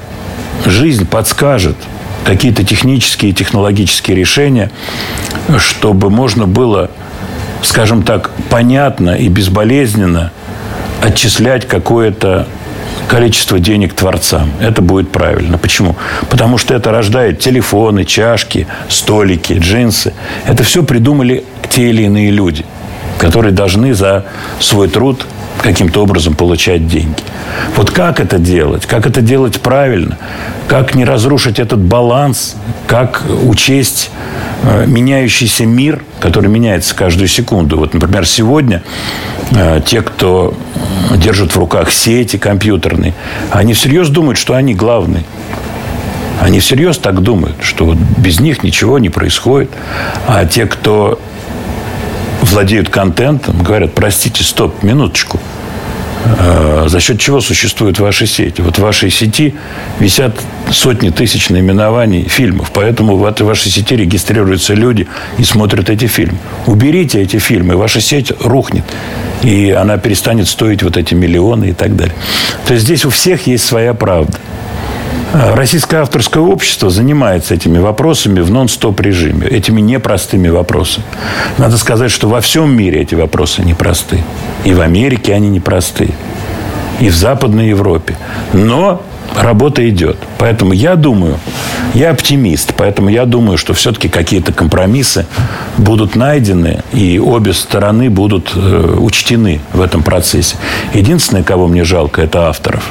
жизнь 0.64 1.06
подскажет 1.06 1.76
какие-то 2.26 2.64
технические 2.64 3.30
и 3.30 3.34
технологические 3.34 4.16
решения, 4.16 4.70
чтобы 5.58 6.10
можно 6.10 6.46
было, 6.46 6.90
скажем 7.62 8.02
так, 8.02 8.32
понятно 8.50 9.10
и 9.10 9.28
безболезненно 9.28 10.32
отчислять 11.00 11.68
какое-то 11.68 12.48
количество 13.06 13.60
денег 13.60 13.94
творцам. 13.94 14.50
Это 14.60 14.82
будет 14.82 15.12
правильно. 15.12 15.56
Почему? 15.56 15.94
Потому 16.28 16.58
что 16.58 16.74
это 16.74 16.90
рождает 16.90 17.38
телефоны, 17.38 18.04
чашки, 18.04 18.66
столики, 18.88 19.52
джинсы. 19.52 20.12
Это 20.46 20.64
все 20.64 20.82
придумали 20.82 21.44
те 21.70 21.90
или 21.90 22.02
иные 22.02 22.32
люди, 22.32 22.64
которые 23.18 23.52
должны 23.52 23.94
за 23.94 24.24
свой 24.58 24.88
труд 24.88 25.24
каким-то 25.62 26.02
образом 26.02 26.34
получать 26.34 26.86
деньги. 26.86 27.22
Вот 27.76 27.90
как 27.90 28.20
это 28.20 28.38
делать? 28.38 28.86
Как 28.86 29.06
это 29.06 29.20
делать 29.20 29.60
правильно? 29.60 30.18
Как 30.68 30.94
не 30.94 31.04
разрушить 31.04 31.58
этот 31.58 31.80
баланс? 31.80 32.56
Как 32.86 33.22
учесть 33.44 34.10
э, 34.62 34.86
меняющийся 34.86 35.66
мир, 35.66 36.02
который 36.20 36.50
меняется 36.50 36.94
каждую 36.94 37.28
секунду? 37.28 37.78
Вот, 37.78 37.94
например, 37.94 38.26
сегодня 38.26 38.82
э, 39.52 39.80
те, 39.84 40.02
кто 40.02 40.54
держат 41.16 41.52
в 41.52 41.58
руках 41.58 41.90
сети 41.90 42.36
компьютерные, 42.36 43.14
они 43.50 43.74
всерьез 43.74 44.08
думают, 44.08 44.38
что 44.38 44.54
они 44.54 44.74
главные. 44.74 45.24
Они 46.40 46.60
всерьез 46.60 46.98
так 46.98 47.22
думают, 47.22 47.56
что 47.62 47.86
вот 47.86 47.96
без 47.96 48.40
них 48.40 48.62
ничего 48.62 48.98
не 48.98 49.08
происходит. 49.08 49.70
А 50.26 50.44
те, 50.44 50.66
кто 50.66 51.18
владеют 52.42 52.88
контентом, 52.88 53.62
говорят, 53.62 53.94
простите, 53.94 54.44
стоп, 54.44 54.82
минуточку. 54.82 55.40
А, 56.38 56.86
за 56.88 57.00
счет 57.00 57.20
чего 57.20 57.40
существуют 57.40 57.98
ваши 57.98 58.26
сети? 58.26 58.60
Вот 58.60 58.78
в 58.78 58.82
вашей 58.82 59.10
сети 59.10 59.54
висят 60.00 60.36
сотни 60.70 61.10
тысяч 61.10 61.50
наименований 61.50 62.24
фильмов, 62.28 62.70
поэтому 62.72 63.16
в 63.16 63.24
этой 63.24 63.42
вашей 63.42 63.70
сети 63.70 63.96
регистрируются 63.96 64.74
люди 64.74 65.06
и 65.38 65.44
смотрят 65.44 65.88
эти 65.88 66.06
фильмы. 66.06 66.38
Уберите 66.66 67.22
эти 67.22 67.38
фильмы, 67.38 67.76
ваша 67.76 68.00
сеть 68.00 68.32
рухнет, 68.40 68.84
и 69.42 69.70
она 69.70 69.98
перестанет 69.98 70.48
стоить 70.48 70.82
вот 70.82 70.96
эти 70.96 71.14
миллионы 71.14 71.70
и 71.70 71.72
так 71.72 71.94
далее. 71.94 72.14
То 72.66 72.74
есть 72.74 72.84
здесь 72.84 73.04
у 73.04 73.10
всех 73.10 73.46
есть 73.46 73.64
своя 73.64 73.94
правда. 73.94 74.38
Российское 75.32 75.98
авторское 75.98 76.42
общество 76.42 76.88
занимается 76.88 77.54
этими 77.54 77.78
вопросами 77.78 78.40
в 78.40 78.50
нон-стоп 78.50 79.00
режиме, 79.00 79.46
этими 79.46 79.80
непростыми 79.80 80.48
вопросами. 80.48 81.04
Надо 81.58 81.76
сказать, 81.78 82.10
что 82.10 82.28
во 82.28 82.40
всем 82.40 82.74
мире 82.74 83.02
эти 83.02 83.14
вопросы 83.14 83.62
непросты. 83.62 84.22
И 84.64 84.72
в 84.72 84.80
Америке 84.80 85.34
они 85.34 85.48
непростые. 85.48 86.10
И 87.00 87.08
в 87.08 87.14
Западной 87.14 87.68
Европе. 87.68 88.16
Но 88.52 89.02
работа 89.36 89.86
идет. 89.88 90.16
Поэтому 90.38 90.72
я 90.72 90.94
думаю, 90.94 91.38
я 91.94 92.10
оптимист, 92.10 92.74
поэтому 92.74 93.08
я 93.08 93.24
думаю, 93.24 93.58
что 93.58 93.74
все-таки 93.74 94.08
какие-то 94.08 94.52
компромиссы 94.52 95.26
будут 95.76 96.16
найдены, 96.16 96.82
и 96.92 97.18
обе 97.18 97.52
стороны 97.52 98.10
будут 98.10 98.52
э, 98.54 98.96
учтены 98.98 99.60
в 99.72 99.80
этом 99.80 100.02
процессе. 100.02 100.56
Единственное, 100.94 101.42
кого 101.42 101.66
мне 101.66 101.84
жалко, 101.84 102.22
это 102.22 102.48
авторов. 102.48 102.84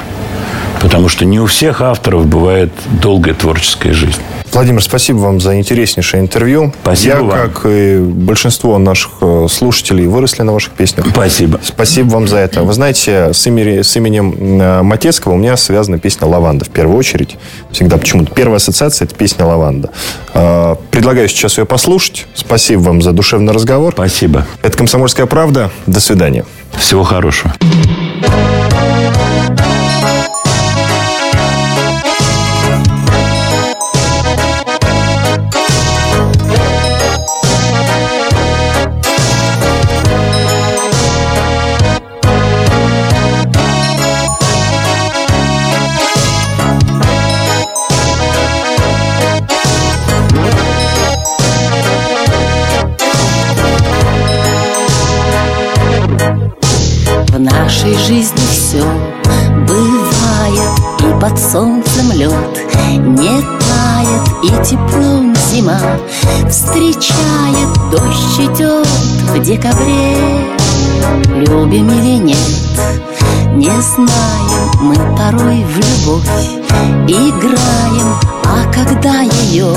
Потому 0.80 1.08
что 1.08 1.24
не 1.24 1.40
у 1.40 1.46
всех 1.46 1.80
авторов 1.80 2.26
бывает 2.26 2.70
долгая 3.02 3.34
творческая 3.34 3.92
жизнь. 3.92 4.20
Владимир, 4.52 4.82
спасибо 4.82 5.18
вам 5.18 5.40
за 5.40 5.58
интереснейшее 5.58 6.22
интервью. 6.22 6.72
Спасибо 6.82 7.16
Я, 7.16 7.22
вам. 7.22 7.30
как 7.30 7.66
и 7.66 7.98
большинство 7.98 8.78
наших 8.78 9.10
э, 9.20 9.46
слушателей, 9.50 10.06
выросли 10.06 10.42
на 10.42 10.52
ваших 10.52 10.72
песнях. 10.72 11.06
Спасибо. 11.10 11.60
Спасибо 11.62 12.08
вам 12.10 12.28
за 12.28 12.38
это. 12.38 12.62
Вы 12.62 12.72
знаете, 12.72 13.32
с, 13.34 13.46
имени, 13.46 13.82
с 13.82 13.94
именем 13.96 14.60
э, 14.60 14.82
Матецкого 14.82 15.34
у 15.34 15.36
меня 15.36 15.56
связана 15.56 15.98
песня 15.98 16.26
«Лаванда» 16.26 16.64
в 16.64 16.70
первую 16.70 16.96
очередь. 16.96 17.36
Всегда 17.70 17.98
почему-то 17.98 18.32
первая 18.32 18.56
ассоциация– 18.56 19.04
это 19.06 19.14
песня 19.14 19.44
«Лаванда». 19.44 19.90
Э, 20.32 20.76
Предлагаю 20.90 21.28
сейчас 21.28 21.58
ее 21.58 21.66
послушать. 21.66 22.26
Спасибо 22.34 22.80
вам 22.80 23.02
за 23.02 23.12
душевный 23.12 23.52
разговор. 23.52 23.92
Спасибо. 23.92 24.46
Это 24.62 24.78
«Комсомольская 24.78 25.26
правда». 25.26 25.70
До 25.86 26.00
свидания. 26.00 26.44
Всего 26.78 27.02
хорошего. 27.04 27.52
Нашей 57.86 58.06
жизни 58.06 58.46
все 58.50 58.82
бывает. 59.66 60.70
И 61.00 61.20
под 61.20 61.38
солнцем 61.38 62.12
лед 62.12 62.34
не 62.98 63.40
тает 63.40 64.28
И 64.42 64.64
теплом 64.64 65.34
зима 65.50 65.78
встречает. 66.48 67.72
Дождь 67.90 68.40
идет 68.40 68.86
в 69.32 69.38
декабре 69.40 70.16
Любим 71.36 71.88
или 71.90 72.18
нет, 72.18 72.36
не 73.56 73.70
знаем 73.80 74.70
Мы 74.80 74.94
порой 75.16 75.64
в 75.64 75.76
любовь. 75.76 76.28
Играем 77.08 78.18
А 78.44 78.70
когда 78.72 79.20
ее 79.20 79.74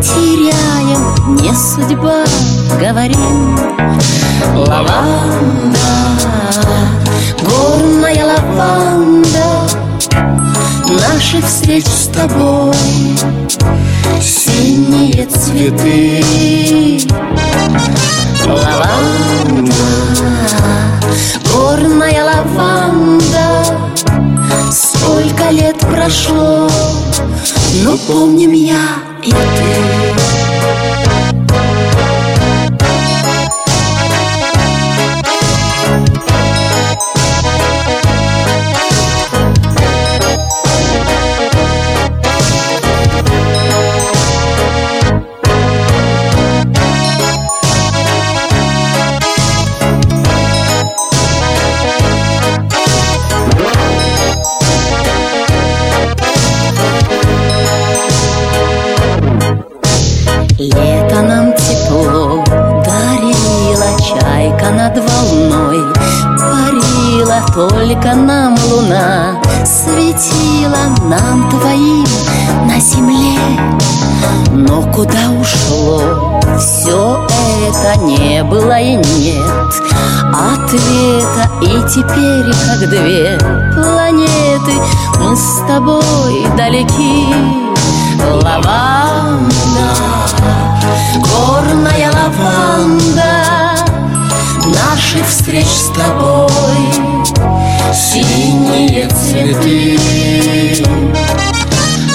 теряем? 0.00 1.34
Не 1.36 1.52
судьба, 1.54 2.24
говорим. 2.80 3.58
Лаванда, 4.54 5.78
горная 7.42 8.24
лаванда. 8.24 9.46
Наших 10.88 11.44
встреч 11.46 11.86
с 11.86 12.06
тобой. 12.08 12.74
Синие 14.20 15.26
цветы. 15.26 16.24
Лаванда, 18.46 19.72
горная 21.52 22.24
лаванда. 22.24 23.64
Сколько 24.70 25.50
лет 25.50 25.78
прошло, 25.78 26.68
но 27.82 27.96
помним 27.98 28.52
я 28.52 28.82
и 29.22 29.30
ты 29.30 30.31
Лето 60.62 61.22
нам 61.22 61.52
тепло. 61.54 62.44
Дарила 62.84 63.98
Чайка 63.98 64.70
над 64.70 64.96
волной 64.96 65.92
парила 66.38 67.42
Только 67.52 68.14
нам 68.14 68.54
луна. 68.70 69.40
Светила 69.64 70.84
Нам 71.04 71.50
твоим 71.50 72.06
на 72.66 72.78
земле. 72.78 73.40
Но 74.52 74.82
куда 74.92 75.30
ушло? 75.40 76.40
Все 76.58 77.26
это 77.68 77.98
Не 78.00 78.44
было 78.44 78.78
и 78.78 78.94
нет 78.94 79.72
ответа. 80.32 81.50
И 81.60 81.70
теперь, 81.88 82.54
как 82.66 82.88
две 82.88 83.36
планеты 83.74 84.74
Мы 85.18 85.36
с 85.36 85.66
тобой 85.66 86.46
далеки. 86.56 87.34
Лаванда, 88.44 88.91
черная 91.72 92.12
лаванда 92.12 93.32
Наших 94.66 95.26
встреч 95.26 95.66
с 95.66 95.88
тобой 95.88 96.48
Синие 97.94 99.08
цветы 99.08 99.98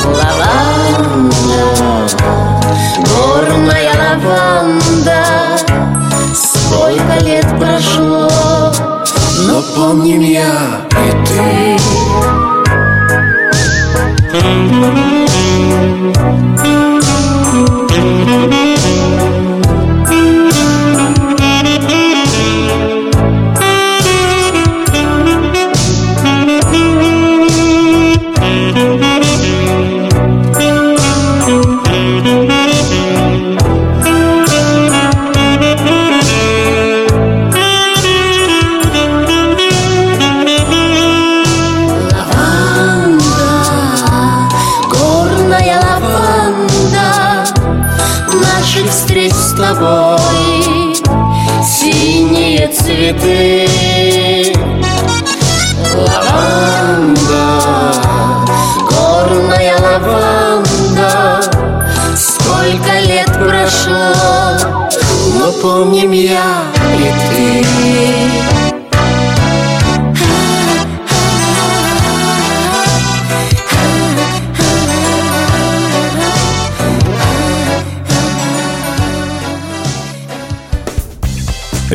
Лаванда, 0.06 1.64
горная 3.00 3.94
лаванда 3.96 5.24
Сколько 6.34 7.26
лет 7.26 7.48
прошло, 7.60 8.30
но 9.48 9.62
помним 9.76 10.22
я 10.22 10.82
и 10.92 11.26
ты 11.26 11.78